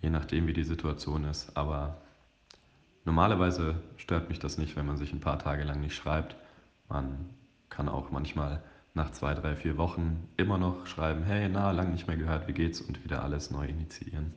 je 0.01 0.11
nachdem, 0.11 0.47
wie 0.47 0.53
die 0.53 0.64
Situation 0.64 1.25
ist. 1.25 1.57
Aber 1.57 2.01
normalerweise 3.05 3.81
stört 3.97 4.29
mich 4.29 4.38
das 4.38 4.59
nicht, 4.59 4.77
wenn 4.77 4.87
man 4.87 4.97
sich 4.97 5.12
ein 5.12 5.21
paar 5.21 5.38
Tage 5.38 5.64
lang 5.64 5.81
nicht 5.81 5.97
schreibt. 5.97 6.37
Man 6.88 7.31
kann 7.69 7.89
auch 7.89 8.11
manchmal 8.11 8.63
nach 8.95 9.13
zwei, 9.13 9.35
drei, 9.35 9.55
vier 9.55 9.77
Wochen 9.79 10.29
immer 10.37 10.59
noch 10.59 10.87
schreiben, 10.87 11.23
hey, 11.23 11.49
na, 11.49 11.71
lang 11.71 11.93
nicht 11.93 12.07
mehr 12.07 12.17
gehört, 12.17 12.49
wie 12.49 12.53
geht's 12.53 12.81
und 12.81 13.05
wieder 13.05 13.23
alles 13.23 13.51
neu 13.51 13.67
initiieren. 13.67 14.35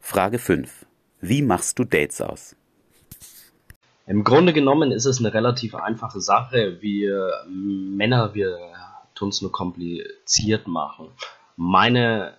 Frage 0.00 0.38
5. 0.38 0.86
Wie 1.20 1.42
machst 1.42 1.78
du 1.78 1.84
Dates 1.84 2.20
aus? 2.20 2.56
Im 4.06 4.24
Grunde 4.24 4.52
genommen 4.52 4.90
ist 4.90 5.04
es 5.04 5.20
eine 5.20 5.32
relativ 5.32 5.76
einfache 5.76 6.20
Sache. 6.20 6.78
Wir 6.80 7.30
Männer, 7.48 8.34
wir 8.34 8.58
tun 9.14 9.28
es 9.28 9.40
nur 9.40 9.52
kompliziert 9.52 10.66
machen. 10.66 11.10
Meine, 11.56 12.34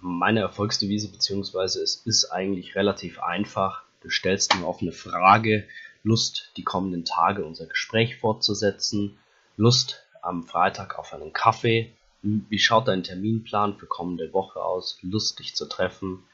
meine 0.00 0.40
Erfolgsdevise, 0.40 1.10
beziehungsweise 1.10 1.82
es 1.82 1.96
ist 1.96 2.30
eigentlich 2.30 2.76
relativ 2.76 3.20
einfach. 3.20 3.82
Du 4.00 4.10
stellst 4.10 4.54
eine 4.54 4.66
offene 4.66 4.92
Frage, 4.92 5.66
Lust, 6.08 6.52
die 6.56 6.64
kommenden 6.64 7.04
Tage 7.04 7.44
unser 7.44 7.66
Gespräch 7.66 8.16
fortzusetzen, 8.16 9.18
Lust 9.56 10.04
am 10.22 10.42
Freitag 10.42 10.98
auf 10.98 11.12
einen 11.12 11.34
Kaffee, 11.34 11.92
wie 12.22 12.58
schaut 12.58 12.88
dein 12.88 13.02
Terminplan 13.02 13.76
für 13.76 13.86
kommende 13.86 14.32
Woche 14.32 14.62
aus, 14.62 14.98
Lust, 15.02 15.38
dich 15.38 15.54
zu 15.54 15.66
treffen, 15.66 16.24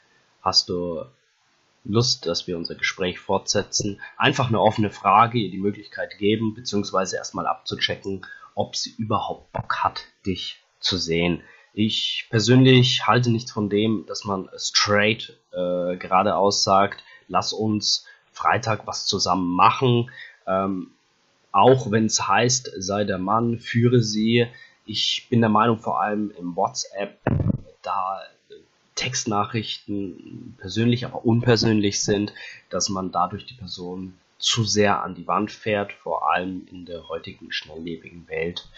hast 0.43 0.69
du 0.69 1.05
Lust, 1.85 2.27
dass 2.27 2.47
wir 2.47 2.57
unser 2.57 2.77
Gespräch 2.77 3.19
fortsetzen, 3.19 4.01
einfach 4.17 4.49
eine 4.49 4.61
offene 4.61 4.91
Frage, 4.91 5.39
ihr 5.39 5.51
die 5.51 5.59
Möglichkeit 5.59 6.17
geben, 6.19 6.55
beziehungsweise 6.55 7.17
erstmal 7.17 7.47
abzuchecken, 7.47 8.25
ob 8.55 8.77
sie 8.77 8.95
überhaupt 8.97 9.53
Bock 9.53 9.79
hat, 9.83 10.05
dich 10.25 10.63
zu 10.81 10.97
sehen. 10.97 11.43
Ich 11.75 12.27
persönlich 12.31 13.07
halte 13.07 13.31
nichts 13.31 13.51
von 13.51 13.69
dem, 13.69 14.07
dass 14.07 14.25
man 14.25 14.49
straight 14.57 15.37
äh, 15.51 15.97
geradeaus 15.97 16.63
sagt, 16.63 17.03
lass 17.27 17.53
uns 17.53 18.07
Freitag 18.35 18.87
was 18.87 19.07
zusammen 19.07 19.51
machen. 19.51 20.11
Ähm, 20.47 20.91
auch 21.53 21.91
wenn 21.91 22.07
es 22.07 22.29
heißt, 22.29 22.73
sei 22.77 23.05
der 23.05 23.19
Mann, 23.19 23.59
führe 23.59 24.03
sie. 24.03 24.47
Ich 24.85 25.27
bin 25.31 25.41
der 25.41 25.49
Meinung, 25.49 25.79
vor 25.79 26.03
allem 26.03 26.31
im 26.39 26.55
WhatsApp, 26.57 27.19
da 27.83 28.21
Textnachrichten 28.97 30.57
persönlich, 30.59 31.07
aber 31.07 31.25
unpersönlich 31.25 32.03
sind, 32.03 32.33
dass 32.71 32.89
man 32.89 33.13
dadurch 33.13 33.47
die 33.47 33.55
Person 33.55 34.19
zu 34.39 34.65
sehr 34.65 35.03
an 35.03 35.15
die 35.15 35.27
Wand 35.27 35.51
fährt, 35.51 35.93
vor 35.93 36.31
allem 36.31 36.67
in 36.71 36.85
der 36.85 37.09
heutigen 37.09 37.51
schnelllebigen 37.51 38.29
Welt. 38.29 38.69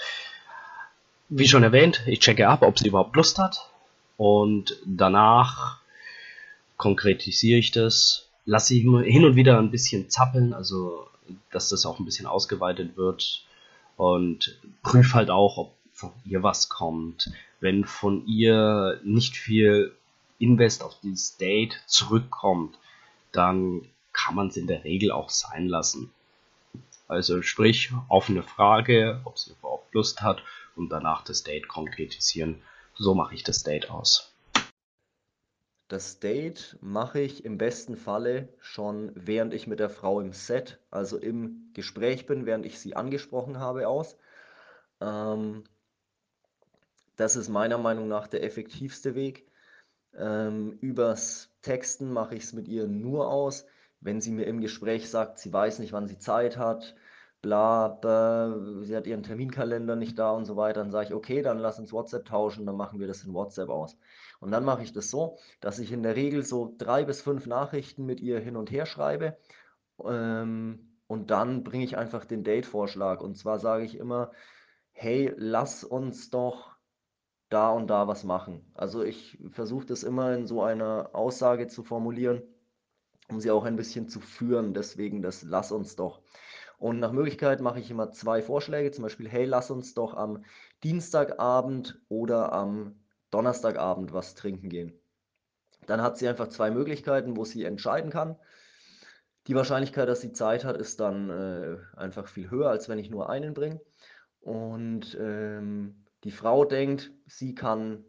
Wie 1.28 1.48
schon 1.48 1.64
erwähnt, 1.64 2.02
ich 2.06 2.20
checke 2.20 2.48
ab, 2.48 2.62
ob 2.62 2.78
sie 2.78 2.88
überhaupt 2.88 3.16
Lust 3.16 3.38
hat 3.38 3.68
und 4.16 4.76
danach 4.84 5.80
konkretisiere 6.76 7.58
ich 7.58 7.72
das, 7.72 8.25
lasse 8.46 8.68
sie 8.68 8.80
hin 8.80 9.24
und 9.24 9.36
wieder 9.36 9.58
ein 9.58 9.70
bisschen 9.70 10.08
zappeln, 10.08 10.54
also 10.54 11.08
dass 11.50 11.68
das 11.68 11.84
auch 11.84 11.98
ein 11.98 12.04
bisschen 12.04 12.26
ausgeweitet 12.26 12.96
wird 12.96 13.44
und 13.96 14.58
prüfe 14.82 15.14
halt 15.14 15.30
auch, 15.30 15.58
ob 15.58 15.74
von 15.92 16.12
ihr 16.24 16.42
was 16.42 16.68
kommt. 16.68 17.30
Wenn 17.60 17.84
von 17.84 18.26
ihr 18.26 19.00
nicht 19.02 19.36
viel 19.36 19.94
Invest 20.38 20.82
auf 20.82 20.98
dieses 21.02 21.36
Date 21.36 21.82
zurückkommt, 21.86 22.78
dann 23.32 23.82
kann 24.12 24.34
man 24.34 24.48
es 24.48 24.56
in 24.56 24.66
der 24.66 24.84
Regel 24.84 25.10
auch 25.10 25.30
sein 25.30 25.66
lassen. 25.66 26.12
Also 27.08 27.42
sprich, 27.42 27.92
offene 28.08 28.42
Frage, 28.42 29.20
ob 29.24 29.38
sie 29.38 29.52
überhaupt 29.52 29.94
Lust 29.94 30.22
hat 30.22 30.42
und 30.74 30.90
danach 30.90 31.24
das 31.24 31.42
Date 31.42 31.68
konkretisieren. 31.68 32.62
So 32.94 33.14
mache 33.14 33.34
ich 33.34 33.42
das 33.42 33.62
Date 33.62 33.90
aus. 33.90 34.32
Das 35.88 36.18
Date 36.18 36.76
mache 36.80 37.20
ich 37.20 37.44
im 37.44 37.58
besten 37.58 37.96
Falle 37.96 38.48
schon, 38.58 39.12
während 39.14 39.54
ich 39.54 39.68
mit 39.68 39.78
der 39.78 39.90
Frau 39.90 40.20
im 40.20 40.32
Set, 40.32 40.80
also 40.90 41.16
im 41.16 41.70
Gespräch 41.74 42.26
bin, 42.26 42.44
während 42.44 42.66
ich 42.66 42.80
sie 42.80 42.96
angesprochen 42.96 43.60
habe, 43.60 43.86
aus. 43.86 44.16
Ähm, 45.00 45.62
das 47.14 47.36
ist 47.36 47.48
meiner 47.48 47.78
Meinung 47.78 48.08
nach 48.08 48.26
der 48.26 48.42
effektivste 48.42 49.14
Weg. 49.14 49.46
Ähm, 50.14 50.76
übers 50.80 51.50
Texten 51.62 52.12
mache 52.12 52.34
ich 52.34 52.44
es 52.44 52.52
mit 52.52 52.66
ihr 52.66 52.88
nur 52.88 53.30
aus, 53.30 53.64
wenn 54.00 54.20
sie 54.20 54.32
mir 54.32 54.46
im 54.46 54.60
Gespräch 54.60 55.08
sagt, 55.08 55.38
sie 55.38 55.52
weiß 55.52 55.78
nicht, 55.78 55.92
wann 55.92 56.08
sie 56.08 56.18
Zeit 56.18 56.56
hat, 56.56 56.96
bla, 57.42 57.88
bla, 57.88 58.82
sie 58.82 58.96
hat 58.96 59.06
ihren 59.06 59.22
Terminkalender 59.22 59.94
nicht 59.94 60.18
da 60.18 60.32
und 60.32 60.46
so 60.46 60.56
weiter, 60.56 60.80
dann 60.80 60.90
sage 60.90 61.06
ich, 61.08 61.14
okay, 61.14 61.42
dann 61.42 61.58
lass 61.58 61.78
uns 61.78 61.92
WhatsApp 61.92 62.26
tauschen, 62.26 62.66
dann 62.66 62.76
machen 62.76 62.98
wir 62.98 63.06
das 63.06 63.24
in 63.24 63.34
WhatsApp 63.34 63.68
aus. 63.68 63.96
Und 64.40 64.50
dann 64.50 64.64
mache 64.64 64.82
ich 64.82 64.92
das 64.92 65.10
so, 65.10 65.38
dass 65.60 65.78
ich 65.78 65.92
in 65.92 66.02
der 66.02 66.16
Regel 66.16 66.44
so 66.44 66.74
drei 66.78 67.04
bis 67.04 67.20
fünf 67.22 67.46
Nachrichten 67.46 68.04
mit 68.04 68.20
ihr 68.20 68.38
hin 68.40 68.56
und 68.56 68.70
her 68.70 68.86
schreibe. 68.86 69.36
Ähm, 70.04 70.96
und 71.06 71.30
dann 71.30 71.64
bringe 71.64 71.84
ich 71.84 71.96
einfach 71.96 72.24
den 72.24 72.44
Date-Vorschlag. 72.44 73.20
Und 73.20 73.36
zwar 73.36 73.58
sage 73.58 73.84
ich 73.84 73.96
immer, 73.96 74.32
hey, 74.92 75.32
lass 75.36 75.84
uns 75.84 76.30
doch 76.30 76.76
da 77.48 77.70
und 77.70 77.88
da 77.88 78.08
was 78.08 78.24
machen. 78.24 78.64
Also 78.74 79.02
ich 79.02 79.38
versuche 79.50 79.86
das 79.86 80.02
immer 80.02 80.34
in 80.34 80.46
so 80.46 80.62
einer 80.62 81.10
Aussage 81.12 81.68
zu 81.68 81.84
formulieren, 81.84 82.42
um 83.28 83.40
sie 83.40 83.50
auch 83.50 83.64
ein 83.64 83.76
bisschen 83.76 84.08
zu 84.08 84.20
führen. 84.20 84.74
Deswegen 84.74 85.22
das 85.22 85.42
lass 85.42 85.70
uns 85.70 85.96
doch. 85.96 86.22
Und 86.78 86.98
nach 86.98 87.12
Möglichkeit 87.12 87.60
mache 87.60 87.80
ich 87.80 87.90
immer 87.90 88.10
zwei 88.10 88.42
Vorschläge, 88.42 88.90
zum 88.90 89.02
Beispiel, 89.02 89.28
hey, 89.28 89.44
lass 89.46 89.70
uns 89.70 89.94
doch 89.94 90.14
am 90.14 90.44
Dienstagabend 90.82 92.00
oder 92.08 92.52
am 92.52 92.96
Donnerstagabend 93.36 94.14
was 94.14 94.34
trinken 94.34 94.70
gehen. 94.70 94.98
Dann 95.84 96.00
hat 96.00 96.16
sie 96.16 96.26
einfach 96.26 96.48
zwei 96.48 96.70
Möglichkeiten, 96.70 97.36
wo 97.36 97.44
sie 97.44 97.64
entscheiden 97.64 98.10
kann. 98.10 98.36
Die 99.46 99.54
Wahrscheinlichkeit, 99.54 100.08
dass 100.08 100.22
sie 100.22 100.32
Zeit 100.32 100.64
hat, 100.64 100.78
ist 100.78 101.00
dann 101.00 101.28
äh, 101.28 101.76
einfach 101.98 102.28
viel 102.28 102.50
höher, 102.50 102.70
als 102.70 102.88
wenn 102.88 102.98
ich 102.98 103.10
nur 103.10 103.28
einen 103.28 103.52
bringe. 103.52 103.82
Und 104.40 105.18
ähm, 105.20 106.06
die 106.24 106.30
Frau 106.30 106.64
denkt, 106.64 107.12
sie 107.26 107.54
kann 107.54 108.06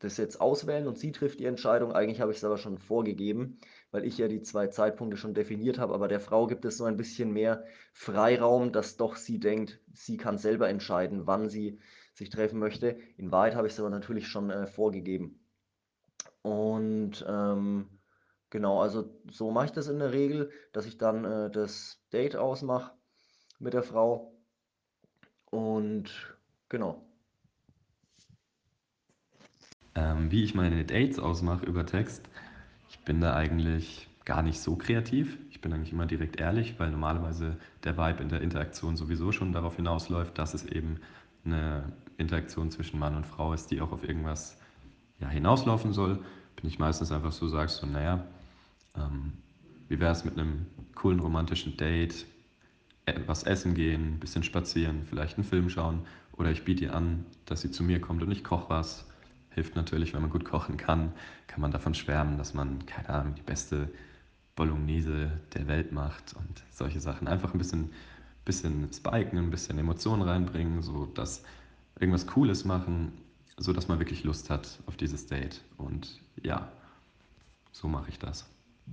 das 0.00 0.16
jetzt 0.16 0.40
auswählen 0.40 0.88
und 0.88 0.98
sie 0.98 1.12
trifft 1.12 1.38
die 1.38 1.46
Entscheidung. 1.46 1.92
Eigentlich 1.92 2.20
habe 2.20 2.32
ich 2.32 2.38
es 2.38 2.44
aber 2.44 2.58
schon 2.58 2.78
vorgegeben, 2.78 3.60
weil 3.92 4.04
ich 4.04 4.18
ja 4.18 4.26
die 4.26 4.42
zwei 4.42 4.66
Zeitpunkte 4.66 5.16
schon 5.16 5.32
definiert 5.32 5.78
habe. 5.78 5.94
Aber 5.94 6.08
der 6.08 6.20
Frau 6.20 6.48
gibt 6.48 6.64
es 6.64 6.76
so 6.76 6.84
ein 6.86 6.96
bisschen 6.96 7.32
mehr 7.32 7.62
Freiraum, 7.92 8.72
dass 8.72 8.96
doch 8.96 9.14
sie 9.14 9.38
denkt, 9.38 9.80
sie 9.92 10.16
kann 10.16 10.38
selber 10.38 10.68
entscheiden, 10.68 11.28
wann 11.28 11.48
sie 11.48 11.78
sich 12.16 12.30
treffen 12.30 12.58
möchte. 12.58 12.98
In 13.16 13.30
Wahrheit 13.30 13.54
habe 13.54 13.66
ich 13.66 13.74
es 13.74 13.80
aber 13.80 13.90
natürlich 13.90 14.26
schon 14.26 14.50
äh, 14.50 14.66
vorgegeben. 14.66 15.38
Und 16.42 17.24
ähm, 17.28 17.88
genau, 18.50 18.80
also 18.80 19.20
so 19.30 19.50
mache 19.50 19.66
ich 19.66 19.72
das 19.72 19.88
in 19.88 19.98
der 19.98 20.12
Regel, 20.12 20.50
dass 20.72 20.86
ich 20.86 20.96
dann 20.96 21.24
äh, 21.24 21.50
das 21.50 22.02
Date 22.12 22.36
ausmache 22.36 22.92
mit 23.58 23.74
der 23.74 23.82
Frau. 23.82 24.32
Und 25.50 26.36
genau. 26.68 27.04
Ähm, 29.94 30.30
wie 30.30 30.42
ich 30.44 30.54
meine 30.54 30.84
Dates 30.84 31.18
ausmache 31.18 31.66
über 31.66 31.84
Text, 31.84 32.28
ich 32.88 32.98
bin 33.00 33.20
da 33.20 33.34
eigentlich 33.34 34.08
gar 34.24 34.42
nicht 34.42 34.60
so 34.60 34.76
kreativ. 34.76 35.38
Ich 35.50 35.60
bin 35.60 35.72
eigentlich 35.72 35.92
immer 35.92 36.06
direkt 36.06 36.40
ehrlich, 36.40 36.78
weil 36.78 36.90
normalerweise 36.90 37.56
der 37.84 37.96
Vibe 37.96 38.22
in 38.22 38.28
der 38.28 38.40
Interaktion 38.40 38.96
sowieso 38.96 39.32
schon 39.32 39.52
darauf 39.52 39.76
hinausläuft, 39.76 40.38
dass 40.38 40.54
es 40.54 40.64
eben 40.64 41.00
eine 41.46 41.92
Interaktion 42.18 42.70
zwischen 42.70 42.98
Mann 42.98 43.16
und 43.16 43.26
Frau 43.26 43.52
ist, 43.52 43.70
die 43.70 43.80
auch 43.80 43.92
auf 43.92 44.06
irgendwas 44.06 44.58
ja, 45.18 45.28
hinauslaufen 45.28 45.92
soll, 45.92 46.16
bin 46.56 46.66
ich 46.66 46.78
meistens 46.78 47.12
einfach 47.12 47.32
so, 47.32 47.48
sagst 47.48 47.78
so, 47.78 47.86
naja, 47.86 48.24
ähm, 48.96 49.32
wie 49.88 50.00
wäre 50.00 50.12
es 50.12 50.24
mit 50.24 50.38
einem 50.38 50.66
coolen 50.94 51.20
romantischen 51.20 51.76
Date, 51.76 52.26
was 53.26 53.44
essen 53.44 53.74
gehen, 53.74 54.14
ein 54.14 54.20
bisschen 54.20 54.42
spazieren, 54.42 55.04
vielleicht 55.04 55.36
einen 55.36 55.44
Film 55.44 55.68
schauen 55.70 56.00
oder 56.32 56.50
ich 56.50 56.64
biete 56.64 56.84
ihr 56.84 56.94
an, 56.94 57.24
dass 57.44 57.60
sie 57.60 57.70
zu 57.70 57.84
mir 57.84 58.00
kommt 58.00 58.22
und 58.22 58.30
ich 58.30 58.42
koche 58.42 58.68
was. 58.68 59.06
Hilft 59.50 59.76
natürlich, 59.76 60.12
wenn 60.12 60.20
man 60.20 60.30
gut 60.30 60.44
kochen 60.44 60.76
kann, 60.76 61.12
kann 61.46 61.60
man 61.60 61.70
davon 61.70 61.94
schwärmen, 61.94 62.36
dass 62.36 62.52
man, 62.52 62.84
keine 62.84 63.08
Ahnung, 63.08 63.34
die 63.36 63.42
beste 63.42 63.88
Bolognese 64.54 65.30
der 65.54 65.66
Welt 65.68 65.92
macht 65.92 66.34
und 66.34 66.62
solche 66.70 67.00
Sachen. 67.00 67.28
Einfach 67.28 67.54
ein 67.54 67.58
bisschen, 67.58 67.90
bisschen 68.46 68.90
spiken, 68.90 69.38
ein 69.38 69.50
bisschen 69.50 69.78
Emotionen 69.78 70.22
reinbringen, 70.22 70.80
so 70.80 71.04
dass 71.04 71.42
irgendwas 72.00 72.26
Cooles 72.26 72.64
machen, 72.64 73.12
so 73.58 73.74
dass 73.74 73.88
man 73.88 73.98
wirklich 73.98 74.24
Lust 74.24 74.48
hat 74.48 74.78
auf 74.86 74.96
dieses 74.96 75.26
Date. 75.26 75.60
Und 75.76 76.20
ja, 76.42 76.72
so 77.72 77.88
mache 77.88 78.08
ich 78.08 78.18
das. 78.18 78.46